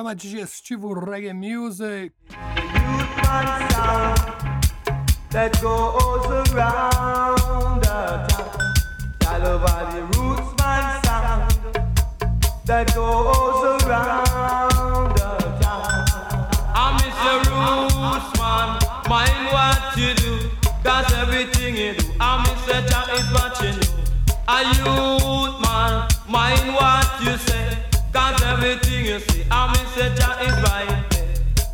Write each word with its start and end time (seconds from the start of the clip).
programa 0.00 0.14
digestivo 0.14 0.94
Reggae 0.94 1.34
Music. 1.34 2.12
That 5.30 5.60
goes 5.60 6.26
around 6.52 7.82
the 7.82 8.26
town. 8.28 8.60
Valley 9.60 10.02
roots 10.16 10.52
man 10.58 11.02
sound 11.04 11.52
that 12.64 12.94
goes 12.94 13.82
around 13.84 15.16
the 15.16 15.30
town. 15.60 16.06
I 16.74 16.86
miss 16.96 17.16
your 17.26 17.40
roots 17.50 18.30
man, 18.40 18.68
mind 19.08 19.42
what 19.52 19.80
you 19.96 20.14
do, 20.14 20.32
cause 20.82 21.12
everything 21.14 21.76
you 21.76 21.92
do, 21.94 22.04
I 22.18 22.40
miss 22.42 22.64
the 22.64 22.80
Jah 22.88 23.06
is 23.18 23.28
watching 23.36 23.76
you. 23.76 23.88
A 24.48 24.50
youth 24.80 25.60
man, 25.60 26.08
mind 26.26 26.74
what 26.74 27.06
you 27.22 27.36
say, 27.38 27.89
cause 28.12 28.42
everything 28.42 29.06
you 29.06 29.18
Jah 30.18 30.38
is 30.42 30.56
right. 30.62 30.90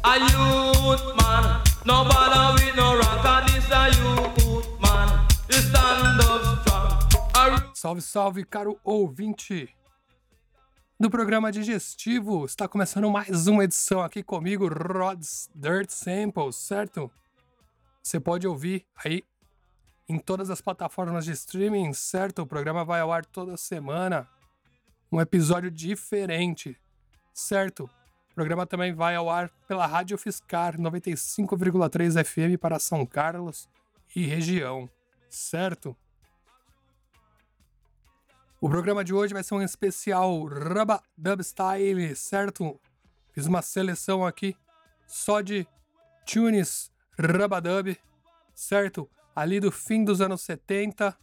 A 0.04 0.18
youth 0.18 1.06
man, 1.16 1.62
no 1.84 2.04
bother 2.04 2.54
with 2.54 2.76
no 2.76 2.98
cause 3.22 3.52
this 3.52 3.70
a 3.70 3.88
youth 3.96 4.80
man, 4.80 5.26
you 5.48 5.58
stand 5.58 6.20
up 6.20 6.60
strong. 6.60 7.70
Salve, 7.74 8.02
salve, 8.02 8.44
caro 8.44 8.78
ouvinte 8.84 9.68
do 10.98 11.10
programa 11.10 11.52
digestivo. 11.52 12.44
Está 12.44 12.66
começando 12.66 13.10
mais 13.10 13.46
uma 13.46 13.64
edição 13.64 14.02
aqui 14.02 14.22
comigo, 14.22 14.68
Rod's 14.68 15.48
Dirt 15.54 15.90
Samples, 15.90 16.56
certo? 16.56 17.10
Você 18.02 18.20
pode 18.20 18.46
ouvir 18.46 18.86
aí 19.04 19.22
em 20.08 20.18
todas 20.18 20.50
as 20.50 20.60
plataformas 20.60 21.24
de 21.24 21.32
streaming, 21.32 21.92
certo? 21.92 22.42
O 22.42 22.46
programa 22.46 22.84
vai 22.84 23.00
ao 23.00 23.12
ar 23.12 23.24
toda 23.26 23.56
semana. 23.56 24.28
Um 25.16 25.20
episódio 25.22 25.70
diferente, 25.70 26.78
certo? 27.32 27.84
O 28.30 28.34
programa 28.34 28.66
também 28.66 28.92
vai 28.92 29.16
ao 29.16 29.30
ar 29.30 29.48
pela 29.66 29.86
Rádio 29.86 30.18
Fiscar 30.18 30.76
95,3 30.76 32.22
FM 32.22 32.60
para 32.60 32.78
São 32.78 33.06
Carlos 33.06 33.66
e 34.14 34.26
região, 34.26 34.90
certo? 35.30 35.96
O 38.60 38.68
programa 38.68 39.02
de 39.02 39.14
hoje 39.14 39.32
vai 39.32 39.42
ser 39.42 39.54
um 39.54 39.62
especial 39.62 40.38
Rubba 40.44 41.02
Dub 41.16 41.40
Style, 41.40 42.14
certo? 42.14 42.78
Fiz 43.32 43.46
uma 43.46 43.62
seleção 43.62 44.22
aqui 44.22 44.54
só 45.06 45.40
de 45.40 45.66
tunes 46.26 46.92
Rubba 47.18 47.58
Dub, 47.58 47.96
certo? 48.54 49.08
ali 49.36 49.60
do 49.60 49.70
fim 49.70 50.02
dos 50.02 50.22
anos 50.22 50.40
70 50.40 51.14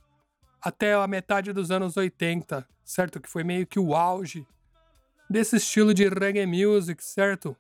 até 0.64 0.94
a 0.94 1.08
metade 1.08 1.52
dos 1.52 1.72
anos 1.72 1.98
80, 1.98 2.68
certo? 2.84 3.20
Que 3.20 3.30
foi 3.30 3.44
meio 3.44 3.68
que 3.68 3.80
o 3.80 3.96
auge 3.96 4.48
desse 5.30 5.58
estilo 5.58 5.94
de 5.94 6.08
reggae 6.08 6.46
music, 6.46 7.04
certo? 7.04 7.56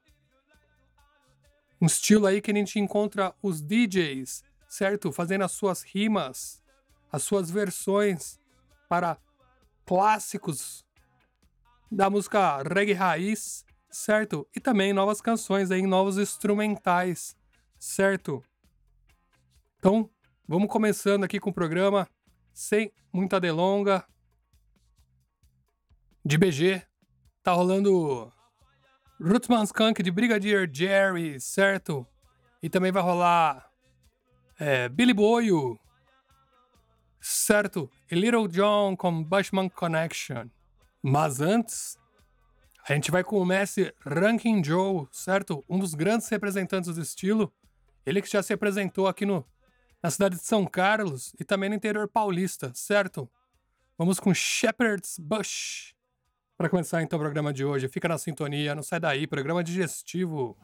Um 1.81 1.86
estilo 1.86 2.28
aí 2.28 2.42
que 2.42 2.52
a 2.52 2.54
gente 2.54 2.80
encontra 2.80 3.34
os 3.42 3.62
DJs, 3.62 4.44
certo? 4.68 5.12
Fazendo 5.12 5.44
as 5.44 5.52
suas 5.52 5.84
rimas, 5.84 6.64
as 7.12 7.24
suas 7.24 7.52
versões 7.52 8.40
para 8.88 9.18
clássicos 9.86 10.86
da 11.92 12.09
música 12.09 12.64
reggae 12.64 12.94
raiz, 12.94 13.66
certo? 13.90 14.48
E 14.56 14.59
também 14.59 14.94
novas 14.94 15.20
canções 15.20 15.72
aí, 15.72 15.81
novos 15.81 16.18
instrumentais, 16.18 17.36
certo? 17.78 18.42
Então, 19.78 20.09
Vamos 20.46 20.68
começando 20.68 21.24
aqui 21.24 21.40
com 21.40 21.52
o 21.52 21.54
programa, 21.54 22.06
sem 22.54 22.94
muita 23.12 23.40
delonga. 23.40 24.06
De 26.25 26.38
BG, 26.38 26.81
tá 27.41 27.52
rolando 27.52 28.31
Rootsman 29.19 29.64
Skunk 29.64 30.02
de 30.02 30.12
Brigadier 30.12 30.69
Jerry, 30.72 31.40
certo? 31.40 32.08
E 32.62 32.69
também 32.69 32.91
vai 32.91 33.03
rolar 33.03 33.69
é, 34.58 34.88
Billy 34.88 35.14
Boyo, 35.14 35.78
certo? 37.19 37.90
E 38.09 38.16
Little 38.16 38.47
John 38.47 38.96
com 38.96 39.24
Bushman 39.24 39.68
Connection. 39.70 40.47
Mas 41.02 41.41
antes, 41.41 41.97
a 42.88 42.94
gente 42.94 43.12
vai 43.12 43.24
com 43.24 43.38
o 43.40 43.46
mestre 43.46 43.94
Ranking 44.06 44.64
Joe, 44.64 45.08
certo? 45.12 45.64
Um 45.70 45.80
dos 45.80 45.94
grandes 45.94 46.30
representantes 46.30 46.96
do 46.96 47.02
estilo. 47.02 47.53
Ele 48.06 48.22
que 48.22 48.30
já 48.30 48.44
se 48.44 48.53
apresentou 48.53 49.08
aqui 49.08 49.25
no 49.25 49.46
na 50.03 50.12
cidade 50.12 50.36
de 50.36 50.44
São 50.44 50.66
Carlos 50.66 51.34
e 51.40 51.46
também 51.46 51.69
no 51.69 51.75
interior 51.75 52.08
paulista, 52.09 52.72
certo? 52.75 53.30
Vamos 53.97 54.19
com 54.19 54.34
Shepherd's 54.34 55.18
Bush 55.18 55.94
para 56.58 56.68
começar 56.68 57.02
então 57.02 57.18
o 57.18 57.22
programa 57.22 57.53
de 57.53 57.64
hoje. 57.64 57.88
Fica 57.88 58.09
na 58.09 58.18
sintonia, 58.18 58.75
não 58.75 58.84
sai 58.84 59.00
daí, 59.00 59.25
programa 59.25 59.64
digestivo. 59.64 60.58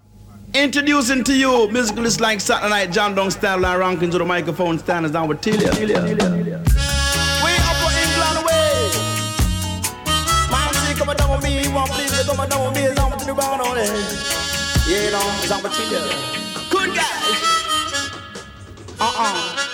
Introducing 0.53 1.23
to 1.23 1.31
you 1.31 1.69
musicalists 1.69 2.19
like 2.19 2.41
Saturday 2.41 2.69
Night 2.69 2.91
John 2.91 3.13
Dong 3.13 3.31
style 3.31 3.65
and 3.65 3.79
ranking 3.79 4.09
to 4.09 4.17
the 4.17 4.25
microphone 4.25 4.77
standards 4.77 5.13
down 5.13 5.29
with 5.29 5.39
Tilia. 5.39 5.71
Way 5.71 5.95
up 5.95 6.05
for 7.77 7.91
England 7.95 8.45
way. 8.45 8.91
Man, 10.51 10.73
see, 10.73 10.93
come 10.95 11.15
down 11.15 11.31
with 11.31 11.43
me, 11.43 11.67
want 11.73 11.91
please, 11.91 12.11
come 12.25 12.49
down 12.49 12.65
with 12.65 12.75
me, 12.75 12.87
it's 12.87 13.25
the 13.25 13.31
on 13.31 13.77
it. 13.77 13.89
Yeah, 14.87 15.05
you 15.05 15.11
know, 15.11 15.21
it's 15.43 15.51
with. 15.91 16.38
Guys. 19.19 19.35
uh-uh. 19.35 19.65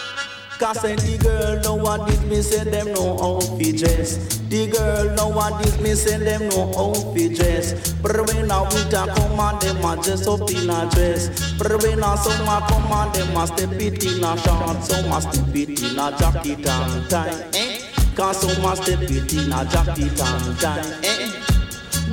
Cause 0.58 0.82
say 0.82 0.96
the 0.96 1.18
girl 1.20 1.62
know 1.62 1.76
what 1.76 2.08
this 2.08 2.20
me 2.24 2.42
say 2.42 2.64
them 2.64 2.94
know 2.94 3.16
how 3.18 3.40
dress. 3.58 4.40
The 4.50 4.68
girl 4.72 5.14
know 5.14 5.28
what 5.28 5.62
this 5.62 5.80
me 5.80 5.94
say 5.94 6.18
them 6.18 6.50
know 6.50 6.74
how 6.74 6.94
dress. 7.14 7.94
But 8.02 8.26
when 8.26 8.50
a 8.50 8.64
winter 8.64 9.06
come 9.14 9.40
and 9.40 9.62
them 9.62 9.86
a 9.86 10.02
dress 10.02 10.26
up 10.28 10.50
in 10.50 10.70
a 10.70 10.90
dress. 10.90 11.54
But 11.60 11.84
when 11.84 12.02
a 12.02 12.18
summer 12.18 12.66
come 12.66 12.92
and 12.92 13.14
them 13.14 13.38
a 13.38 13.46
step 13.46 13.74
it 13.74 14.04
in 14.04 14.24
a 14.24 14.38
short, 14.42 14.82
some 14.82 15.12
a 15.12 15.22
step 15.22 15.56
it 15.56 15.84
in 15.84 16.00
a 16.00 16.18
jacket 16.18 16.66
and 16.66 17.10
tie. 17.10 17.46
Eh? 17.54 17.82
Cause 18.16 18.42
some 18.42 18.66
a 18.66 18.76
step 18.76 19.02
it 19.04 19.32
in 19.32 19.54
a 19.54 19.66
jacket 19.66 20.22
and 20.22 20.60
tie. 20.60 21.00
Eh? 21.04 21.46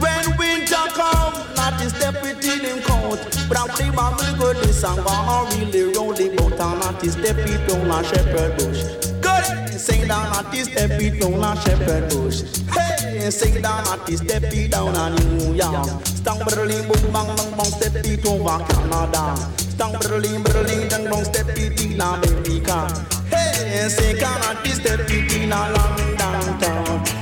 When 0.03 0.37
winter 0.37 0.84
come, 0.93 1.32
not 1.54 1.78
to 1.81 1.88
step 1.88 2.16
it 2.25 2.44
in 2.44 2.60
him 2.60 2.82
coat. 2.82 3.20
But 3.49 3.59
I'm 3.59 4.16
really 4.16 4.38
good 4.38 4.56
this 4.56 4.81
song, 4.81 4.97
gonna 5.04 5.49
really 5.54 5.93
roll 5.94 6.12
the 6.12 6.31
not 7.02 7.14
to 7.14 7.20
step 7.20 7.36
it 7.38 7.72
on 7.72 8.04
shepherd 8.04 8.56
bush. 8.58 8.82
Good, 9.20 9.80
sing 9.80 10.06
down 10.06 10.30
not 10.30 10.52
to 10.52 10.64
step 10.64 10.90
it 10.90 11.22
on 11.24 11.42
a 11.42 11.60
shepherd 11.60 12.08
bush. 12.10 12.42
Hey, 12.70 13.30
sing 13.30 13.60
down 13.60 13.84
to 14.06 14.16
step 14.16 14.42
it 14.44 14.70
down 14.70 14.94
a 14.94 15.10
New 15.10 15.54
York. 15.54 16.06
Stang 16.06 16.38
berling 16.40 16.86
boom 16.86 17.12
bang 17.12 17.36
bang 17.36 17.50
bang 17.56 17.66
step 17.66 17.94
it 17.96 18.26
over 18.26 18.64
Canada. 18.66 19.34
Stang 19.56 19.92
berling 19.94 20.42
berling 20.44 20.88
dang 20.88 21.10
bang 21.10 21.24
step 21.24 21.48
it 21.48 21.80
in 21.82 22.00
America. 22.00 22.86
Hey, 23.30 23.88
sing 23.88 24.16
down 24.19 24.40
not 24.40 24.64
to 24.64 24.70
step 24.70 25.00
it 25.00 25.32
in 25.34 25.50
London 25.50 26.16
town. 26.58 27.21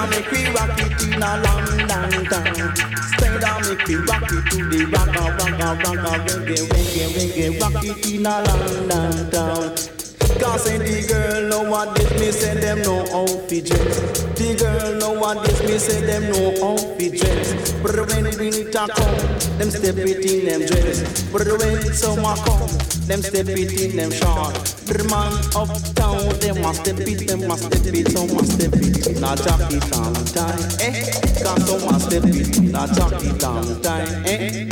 Down 0.00 0.08
make 0.08 0.30
we 0.30 0.46
rock 0.46 0.78
it 0.78 1.02
in 1.02 1.22
a 1.22 1.42
London 1.42 2.24
town. 2.24 2.74
Stay 3.18 3.38
down 3.38 3.60
make 3.68 3.86
we 3.86 3.96
rock 3.96 4.22
it 4.32 4.50
to 4.50 4.70
the 4.70 4.86
rock 4.86 5.14
rock 5.14 5.52
rock 5.60 5.84
a 5.98 6.24
reggae 6.24 7.10
reggae 7.12 7.60
rock 7.60 7.84
it 7.84 8.06
in 8.10 8.24
a 8.24 8.40
London 8.40 9.30
town. 9.30 9.99
Cause 10.38 10.64
the 10.64 11.06
girl 11.08 11.48
know 11.48 11.70
what 11.70 11.96
this 11.96 12.10
me 12.20 12.30
say 12.30 12.54
them 12.54 12.78
how 12.84 13.26
fi 13.48 13.60
dress. 13.60 14.22
The 14.38 14.56
girl 14.56 14.94
know 14.98 15.18
what 15.18 15.44
this 15.44 15.60
me 15.66 15.78
say 15.78 16.04
them 16.06 16.30
how 16.60 16.76
fi 16.76 17.08
dress. 17.10 17.72
But 17.82 17.96
when 18.08 18.24
winter 18.38 18.86
come, 18.86 19.58
them 19.58 19.70
step 19.70 19.96
it 19.96 20.24
in 20.24 20.46
them 20.46 20.66
dress. 20.68 21.24
But 21.32 21.46
when 21.58 21.82
summer 21.92 22.36
come, 22.44 22.70
them 23.08 23.22
step 23.22 23.48
it 23.48 23.72
in 23.80 23.96
them 23.96 24.10
short. 24.12 24.54
The 24.86 25.02
man 25.10 25.32
uptown, 25.54 26.38
them 26.40 26.62
must 26.62 26.80
step 26.82 27.00
it, 27.00 27.26
them 27.26 27.48
must 27.48 27.64
step 27.64 27.94
it, 27.94 28.08
some 28.12 28.34
must 28.34 28.52
step 28.52 28.72
it 28.74 29.06
in 29.06 29.20
jacket 29.20 29.80
the 29.80 30.30
time. 30.34 30.58
Eh? 30.80 31.10
Cause 31.42 31.66
some 31.66 31.84
must 31.90 32.06
step 32.06 32.24
it 32.24 32.58
in 32.58 32.72
jacket 32.72 33.38
the 33.40 33.80
time. 33.82 34.26
Eh? 34.26 34.68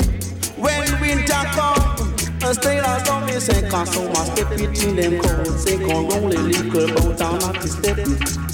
When 0.56 1.00
winter 1.00 1.44
come. 1.54 2.17
Là 2.40 3.00
dans 3.04 3.20
mes 3.26 3.40
cinq 3.40 3.72
ans, 3.74 3.84
so 3.84 4.02
ma 4.08 4.24
step 4.24 4.52
it 4.52 4.84
in 4.84 4.96
them 4.96 5.18
cold. 5.20 5.58
Say 5.58 5.76
qu'on 5.76 6.08
roll 6.08 6.32
a 6.32 6.38
little 6.38 6.86
boat 6.94 7.16
down 7.18 7.34
at 7.42 7.60
the 7.60 7.68
step 7.68 7.98
it, 7.98 8.08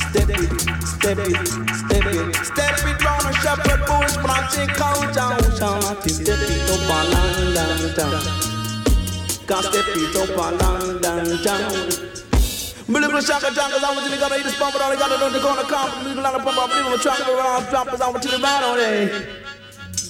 step 0.08 0.28
it, 0.30 0.50
step 0.82 1.18
it, 1.18 1.36
step 1.74 2.06
it, 2.06 2.36
step 2.36 2.78
it 2.86 3.04
round 3.04 3.26
a 3.26 3.32
shepherd 3.42 3.80
bush, 3.86 4.16
but 4.22 4.30
I 4.30 4.48
take 4.50 4.80
out 4.80 5.14
down, 5.14 5.40
down 5.58 5.84
at 5.84 6.02
the 6.02 6.08
step 6.08 6.38
it 6.40 6.70
up 6.70 6.80
a 6.88 7.00
long, 7.12 7.54
long 7.54 7.94
town. 7.94 8.54
Can't 9.46 9.64
step 9.64 9.88
it 9.94 10.16
up 10.16 10.32
a 10.32 10.48
long, 10.58 11.00
long 11.02 11.38
town. 11.44 12.14
Billy 12.86 13.08
Blue 13.08 13.22
Shaka 13.22 13.54
Jackers, 13.54 13.82
I 13.82 13.94
want 13.94 14.10
to 14.10 14.18
gotta 14.18 14.38
eat 14.38 14.44
this 14.44 14.58
pump, 14.58 14.72
but 14.74 14.82
all 14.82 14.92
you 14.92 14.98
gotta 14.98 15.18
do 15.18 15.36
is 15.36 15.42
go 15.42 15.48
on 15.48 15.56
the 15.56 15.64
comp, 15.64 16.02
believe 16.02 16.18
a 16.18 16.20
lot 16.20 16.34
of 16.34 16.42
pump, 16.42 16.58
I 16.58 16.66
believe 16.68 16.92
the 16.92 17.02
track, 17.02 17.20
around 17.28 17.68
droppers, 17.70 18.00
I'm 18.00 18.12
want 18.12 18.24
you 18.24 18.30
to 18.30 18.38
ride 18.38 18.64
on 18.64 18.78
it. 18.80 19.53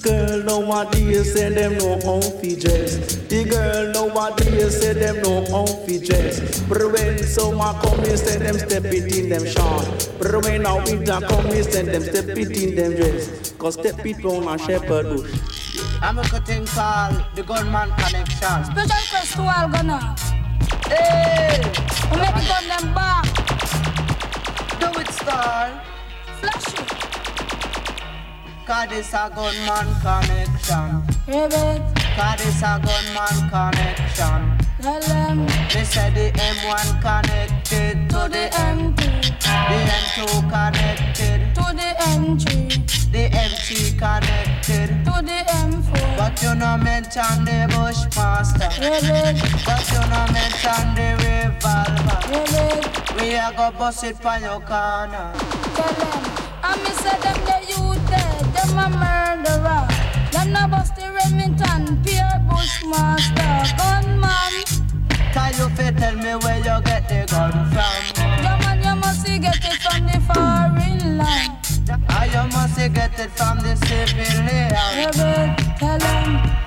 Girl 0.05 0.43
know 0.43 0.59
what 0.59 0.91
they 0.91 1.23
say, 1.23 1.49
them 1.49 1.77
no 1.79 1.95
how 2.05 2.21
fi 2.21 2.55
dress. 2.55 3.15
The 3.27 3.43
girl 3.49 3.91
know 3.91 4.05
what 4.13 4.37
they 4.37 4.69
say, 4.69 4.93
them 4.93 5.21
no 5.23 5.43
how 5.49 5.65
fi 5.65 5.97
dress. 5.97 6.59
But 6.61 6.91
when 6.91 7.17
summer 7.23 7.73
come, 7.81 8.01
me 8.01 8.15
say 8.15 8.37
them 8.37 8.57
step 8.59 8.85
it 8.85 9.17
in 9.17 9.29
them 9.29 9.45
short. 9.45 10.11
But 10.19 10.43
when 10.45 10.65
a 10.65 10.75
winter 10.83 11.19
come, 11.27 11.45
me 11.45 11.63
say 11.63 11.81
them 11.83 12.03
step 12.03 12.25
it 12.37 12.51
in 12.61 12.75
them 12.75 12.95
dress. 12.95 13.51
Cause 13.53 13.73
step 13.73 14.05
it 14.05 14.23
on 14.25 14.47
a 14.47 14.57
shepherd 14.63 15.05
bush. 15.17 15.39
I'm 16.03 16.19
a 16.19 16.23
thing 16.23 16.65
called 16.67 17.25
the 17.35 17.41
Gunman 17.41 17.89
Connection. 17.97 18.63
Special 18.65 18.83
request 18.85 19.33
to 19.33 19.41
all 19.41 19.67
gunner. 19.69 20.15
Hey, 20.87 21.61
We 22.11 22.17
make 22.21 22.35
the 22.35 22.45
gun 22.47 22.67
them 22.67 22.93
back. 22.93 23.25
do 24.79 24.99
it, 24.99 25.07
star. 25.09 25.81
Flash 26.39 26.73
it. 26.79 27.04
Cause 28.65 28.89
this 28.89 29.13
a 29.13 29.29
gunman 29.35 29.87
connection. 30.01 31.03
Ribbit. 31.27 31.81
Cause 32.17 32.37
this 32.39 32.61
a 32.63 32.81
gunman 32.81 33.49
connection. 33.49 34.57
Tell 34.81 34.99
them 35.01 35.45
They 35.71 35.83
said 35.83 36.15
the 36.15 36.31
M1 36.31 37.01
connected 37.01 38.09
to 38.09 38.27
the 38.27 38.49
M2. 38.53 38.95
the 39.41 39.79
M2 40.01 40.49
connected, 40.49 41.55
To 41.55 41.65
the 41.79 41.89
M3. 42.17 43.11
the 43.11 43.29
M3 43.29 43.99
connected. 43.99 44.87
To 45.05 45.15
the 45.21 45.39
M4. 45.61 46.17
But 46.17 46.41
you 46.41 46.55
no 46.55 46.77
mention 46.77 47.45
the 47.45 47.67
Bushmaster. 47.69 48.69
Ribbit. 48.81 49.41
But 49.65 49.85
you 49.91 50.01
no 50.09 50.25
mention 50.33 50.85
the 50.97 51.09
revolver. 51.21 52.19
Ribbit. 52.31 53.21
We 53.21 53.35
a 53.35 53.53
go 53.55 53.71
bust 53.77 54.03
it 54.03 54.17
for 54.17 54.37
your 54.39 54.59
corner. 54.61 55.33
Tell 55.75 55.93
them. 55.93 56.45
I 56.67 56.73
say 57.01 57.17
them 57.21 57.37
the 57.45 57.64
Them 58.75 58.93
a 58.93 58.97
murderer. 58.97 59.87
Them 60.31 60.51
no 60.51 60.67
bust 60.67 60.97
the 60.97 61.09
Remington. 61.09 62.03
Pierre 62.03 62.41
Bushmaster. 62.49 63.63
Gunman. 63.77 64.53
Can 65.31 65.53
you 65.57 65.69
fit 65.77 65.97
tell 65.97 66.15
me 66.15 66.35
where 66.43 66.57
you 66.57 66.83
get 66.83 67.07
the 67.07 67.25
gun 67.31 67.53
from? 67.71 68.03
Yeah 68.43 68.57
man, 68.59 68.83
you 68.83 68.95
must 68.99 69.25
get 69.25 69.63
it 69.63 69.77
from 69.81 70.05
the 70.05 70.19
foreign 70.27 71.17
land. 71.17 71.51
I 72.09 72.25
you 72.25 72.51
must 72.51 72.75
get 72.75 73.17
it 73.17 73.31
from 73.31 73.59
the 73.59 73.77
civilian. 73.77 74.73
Ribbit. 74.97 75.79
Tell 75.79 75.97
them. 75.97 76.64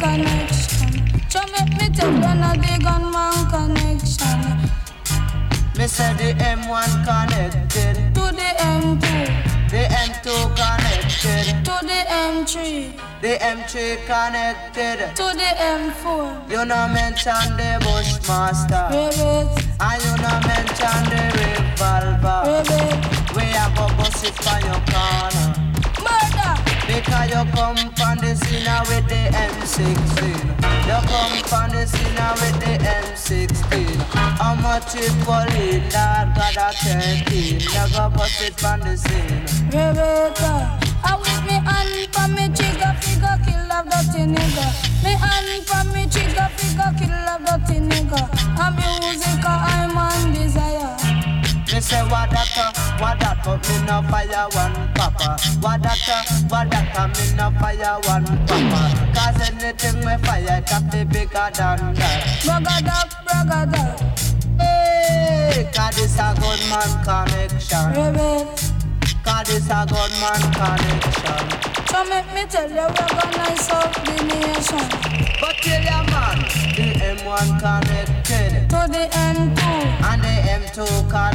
Connection. 0.00 1.30
So 1.30 1.40
make 1.52 1.72
me 1.78 1.88
tell 1.94 2.12
you 2.12 2.20
now 2.20 2.54
the 2.54 2.78
gunman 2.82 3.38
connection. 3.50 4.38
Me 5.78 5.86
say 5.86 6.12
the 6.14 6.34
M1 6.44 6.90
connected, 7.06 7.96
To 8.14 8.20
the 8.40 8.48
M2, 8.58 9.02
the 9.70 9.82
M2 10.04 10.26
connected, 10.56 11.64
to 11.64 11.74
the 11.86 12.00
M3, 12.28 12.92
the 13.22 13.38
M3 13.38 13.96
connected. 14.06 14.98
to 15.16 15.22
the 15.40 15.50
M4. 15.80 16.50
You 16.50 16.64
no 16.66 16.88
mention 16.88 17.56
the 17.56 17.78
Bushmaster, 17.84 18.88
Ribbit, 18.92 19.64
and 19.80 20.02
you 20.04 20.14
no 20.24 20.32
mention 20.50 21.00
the 21.12 21.22
revolver. 21.40 22.40
ribbit, 22.46 23.36
We 23.36 23.44
a 23.52 23.66
go 23.76 23.86
bust 23.96 24.24
it 24.24 24.34
for 24.34 24.58
your 24.66 24.80
corner. 24.90 25.69
Because 27.00 27.30
you 27.30 27.44
come 27.56 27.76
from 27.96 28.18
the 28.18 28.36
scene 28.36 28.68
with 28.92 29.08
the 29.08 29.32
M16 29.32 30.20
You 30.84 31.00
come 31.08 31.36
from 31.48 31.70
the 31.72 31.86
scene 31.86 32.20
with 32.40 32.60
the 32.60 32.76
M16 32.76 33.96
How 34.36 34.54
much 34.56 34.94
it 34.96 35.08
for 35.24 35.40
lead, 35.48 35.80
Lord 35.96 36.28
God 36.36 36.56
a 36.60 36.72
13 37.24 37.60
You 37.60 37.96
go 37.96 38.10
bust 38.10 38.42
it 38.42 38.60
from 38.60 38.80
the 38.80 38.98
scene 38.98 39.40
Rebecca, 39.72 40.78
I 41.02 41.16
with 41.16 41.40
me 41.48 41.56
hand 41.64 42.00
for 42.12 42.28
me 42.28 42.52
trigger 42.54 42.92
figure 43.00 43.38
kill 43.46 43.72
of 43.72 43.88
dirty 43.88 44.26
nigga. 44.28 44.66
Me 45.02 45.12
hand 45.16 45.64
for 45.64 45.84
me 45.94 46.04
trigger 46.04 46.48
figure 46.56 46.92
kill 47.00 47.28
of 47.32 47.40
dirty 47.46 47.80
nigga. 47.80 48.20
A 48.60 48.66
music 48.76 49.44
I'm 49.46 49.96
on 49.96 50.34
desire. 50.34 50.69
Me 51.80 51.84
say 51.84 52.02
what 52.12 52.28
that, 52.28 52.58
uh, 52.58 52.72
what 53.00 53.18
that, 53.20 53.40
but 53.42 53.56
me 53.64 53.80
no 53.88 54.04
fire 54.12 54.44
one 54.52 54.76
papa. 54.92 55.40
What 55.64 55.80
that, 55.80 55.96
uh, 56.12 56.20
what 56.52 56.68
that, 56.68 56.92
uh, 56.92 57.08
me 57.08 57.32
no 57.40 57.48
fire 57.56 57.96
one 58.04 58.28
papa. 58.44 58.92
Cause 59.16 59.40
anything 59.48 60.04
me 60.04 60.12
fire, 60.20 60.60
it 60.60 60.68
have 60.68 60.90
to 60.90 60.98
be 60.98 61.04
bigger 61.04 61.48
than 61.56 61.94
that. 61.96 62.36
Bragada, 62.44 63.08
bragada, 63.24 63.80
Hey, 64.60 65.70
cause 65.72 65.96
this 65.96 66.18
a 66.20 66.36
good 66.36 66.60
man 66.68 66.92
connection. 67.00 67.88
Rebecca. 67.96 68.60
Cause 69.24 69.46
this 69.48 69.70
a 69.72 69.80
good 69.88 70.12
man 70.20 70.42
connection. 70.52 71.44
So 71.88 72.04
make 72.12 72.28
me 72.36 72.44
tell 72.44 72.68
you 72.68 72.92
we're 72.92 73.08
gonna 73.08 73.56
solve 73.56 73.96
the 74.04 74.20
nation. 74.28 74.84
But 75.40 75.56
tell 75.64 75.80
ya 75.80 76.04
man, 76.12 76.44
the 76.76 76.92
M1 77.24 77.48
connected. 77.56 78.68
To 78.68 78.86
the 78.86 79.08
M2, 79.16 79.60
and 80.04 80.22
the 80.22 80.34
M2 80.60 81.08
connected 81.08 81.29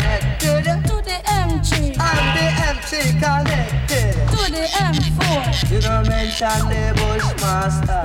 the 2.96 3.02
M3 3.02 3.22
connected. 3.22 4.14
to 4.32 4.52
the 4.52 4.66
M4. 4.90 5.72
You 5.72 5.82
don't 5.82 6.08
mention 6.08 6.60
the 6.70 6.84
Bushmaster 6.96 8.02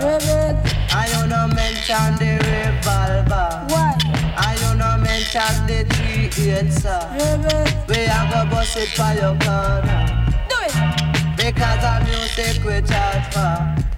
and 0.93 1.09
you 1.13 1.23
don't 1.31 1.55
mention 1.55 2.17
the 2.19 2.33
revolver 2.51 3.67
why? 3.73 3.95
I 4.37 4.55
you 4.55 4.79
don't 4.79 5.03
mention 5.03 5.67
the 5.67 5.85
three. 5.95 6.11
Rebecca, 6.31 7.85
We 7.89 7.97
a 8.05 8.31
go 8.33 8.51
bust 8.51 8.77
it 8.77 8.89
for 8.97 9.13
your 9.15 9.35
corner 9.39 10.07
do 10.49 10.57
it. 10.67 11.37
because 11.37 11.81
the 11.83 11.95
music 12.07 12.65
we 12.65 12.81
charge 12.89 13.27
for. 13.35 13.90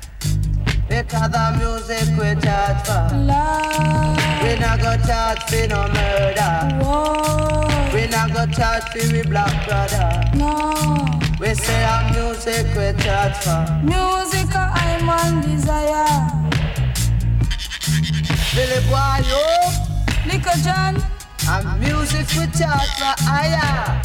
Because 0.92 1.30
the 1.30 1.44
music 1.58 2.08
we 2.18 2.34
charge 2.42 2.84
for. 2.86 3.16
Love, 3.16 4.42
We 4.42 4.58
not 4.58 4.78
go 4.78 4.94
charge 5.06 5.42
for 5.48 5.66
no 5.66 5.88
murder. 5.88 6.52
whoa, 6.84 7.90
We 7.94 8.06
not 8.08 8.30
go 8.34 8.44
charge 8.52 8.84
for 8.92 9.12
we 9.12 9.22
black 9.22 9.66
brother. 9.66 10.20
no. 10.36 11.08
We 11.40 11.54
say 11.54 11.82
our 11.84 12.10
music 12.12 12.66
we 12.76 12.92
charge 13.02 13.36
for. 13.42 13.64
Music 13.82 14.54
I'm 14.54 15.08
on 15.08 15.40
desire. 15.40 16.28
Billy 18.54 18.80
boy 18.86 19.18
yo, 19.30 19.42
Little 20.26 20.58
John, 20.62 21.02
and 21.48 21.80
music 21.80 22.26
we 22.36 22.46
charge 22.58 22.90
for 23.00 23.14
higher. 23.24 24.02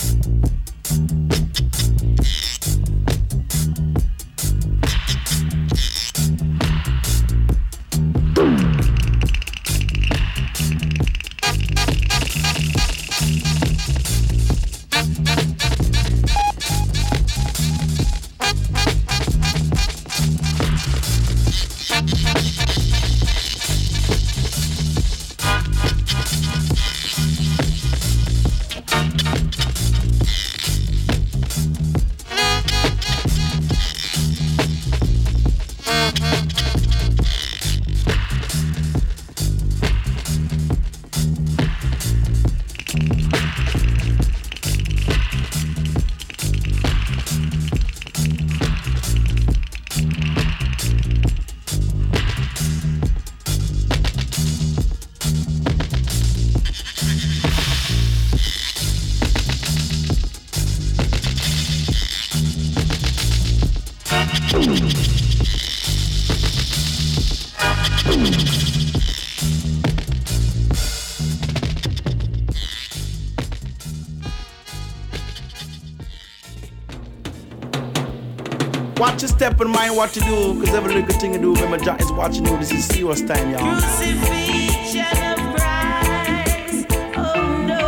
Step 79.48 79.62
and 79.62 79.72
mind 79.72 79.96
what 79.96 80.14
you 80.16 80.22
do, 80.24 80.60
cause 80.60 80.74
every 80.74 80.94
little 80.94 81.20
thing 81.20 81.32
you 81.34 81.40
do, 81.40 81.54
remember 81.56 81.78
Jack 81.78 82.02
is 82.02 82.12
watching 82.12 82.46
you. 82.46 82.58
This 82.58 82.72
is 82.72 82.86
serious 82.86 83.22
time, 83.22 83.52
y'all. 83.52 83.80
Crucifixion 83.80 85.06
of 85.32 85.40
Christ. 85.56 86.88
Oh 87.16 87.66
no. 87.72 87.84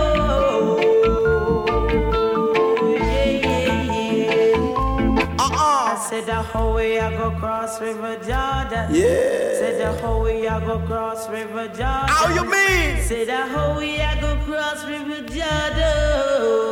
Yeah, 2.96 3.26
yeah, 3.44 5.38
Uh-uh. 5.38 5.96
I 5.96 6.08
said 6.10 6.26
the 6.28 6.42
whole 6.42 6.76
way 6.76 6.98
I 6.98 7.12
go 7.18 7.32
cross 7.32 7.82
River 7.82 8.16
Jordan. 8.16 8.96
Yeah. 8.96 9.60
Said 9.60 9.82
the 9.82 9.92
whole 10.02 10.22
way 10.24 10.48
I 10.48 10.60
go 10.66 10.80
cross 10.88 11.28
River 11.30 11.68
Jordan. 11.68 12.08
How 12.08 12.34
you 12.34 12.46
mean? 12.50 13.02
Say 13.04 13.26
the 13.26 13.46
whole 13.48 13.76
way 13.76 14.02
I 14.02 14.16
go 14.22 14.38
cross 14.46 14.86
River 14.86 15.22
Jordan. 15.28 16.69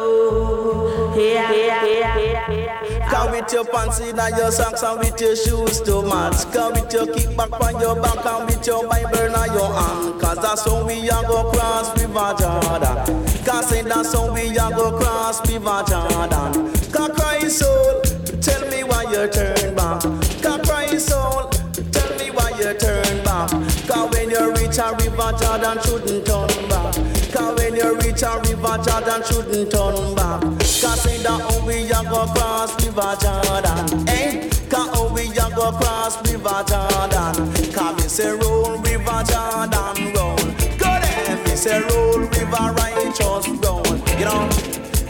Yeah, 1.17 1.51
yeah, 1.53 1.85
yeah. 1.85 3.09
Come 3.09 3.31
with 3.31 3.51
your 3.53 3.65
pants 3.65 3.99
in 3.99 4.19
and 4.19 4.37
your 4.37 4.51
socks 4.51 4.83
and 4.83 4.99
with 4.99 5.19
your 5.21 5.35
shoes 5.35 5.81
to 5.81 6.01
match. 6.03 6.43
Come 6.53 6.73
with 6.73 6.91
your 6.91 7.05
kickback 7.07 7.59
on 7.61 7.79
your 7.81 7.95
back 8.01 8.25
and 8.25 8.45
with 8.45 8.67
your 8.67 8.87
Bible 8.87 9.17
in 9.17 9.53
your 9.53 9.73
hand. 9.73 10.21
Cause 10.21 10.37
that's 10.37 10.65
how 10.65 10.85
we 10.85 11.09
are 11.09 11.23
go 11.23 11.49
cross 11.51 11.89
River 11.99 12.35
Jordan. 12.37 13.25
Cause 13.45 13.69
say 13.69 13.81
that's 13.81 14.13
how 14.13 14.33
we 14.33 14.57
are 14.57 14.71
go 14.71 14.97
cross 14.97 15.39
River 15.49 15.83
Jordan. 15.87 16.71
Cause 16.91 17.11
cry 17.17 17.39
soul, 17.47 18.01
tell 18.41 18.69
me 18.69 18.83
why 18.83 19.03
you 19.03 19.27
turn 19.29 19.75
back. 19.75 20.01
Cause 20.43 20.67
cry 20.67 20.87
soul, 20.97 21.49
tell 21.91 22.17
me 22.19 22.31
why 22.31 22.49
you 22.59 22.73
turn 22.77 23.23
back. 23.23 23.49
Cause 23.87 24.11
when 24.13 24.29
you 24.29 24.51
reach 24.53 24.77
a 24.77 24.93
River 24.99 25.31
Jordan, 25.39 25.77
shouldn't 25.83 26.25
turn 26.25 26.69
back. 26.69 27.16
Cause 27.37 27.55
when 27.59 27.75
you 27.75 27.95
reach 27.99 28.23
a 28.23 28.39
River 28.49 28.77
Jordan, 28.81 29.21
shouldn't 29.23 29.71
turn 29.71 30.15
back. 30.15 30.41
Cause 30.41 31.01
say 31.01 31.17
that 31.21 31.39
how 31.39 31.65
we 31.65 31.85
a 31.85 32.01
go 32.09 32.25
cross 32.33 32.73
River 32.83 33.13
Jordan, 33.21 34.09
eh? 34.09 34.49
Cause 34.69 34.89
how 34.89 35.13
we 35.13 35.29
a 35.29 35.45
go 35.53 35.71
cross 35.77 36.17
River 36.27 36.63
Jordan. 36.65 37.33
Cause 37.73 37.95
me 37.95 38.07
say 38.09 38.31
roll 38.31 38.77
River 38.79 39.21
Jordan, 39.29 40.13
roll. 40.17 40.35
Go 40.81 40.91
there, 40.97 41.37
me 41.45 41.53
say 41.55 41.81
roll 41.81 42.19
River 42.19 42.65
righteous, 42.73 43.47
roll. 43.61 43.85
You 44.17 44.25
know. 44.25 44.49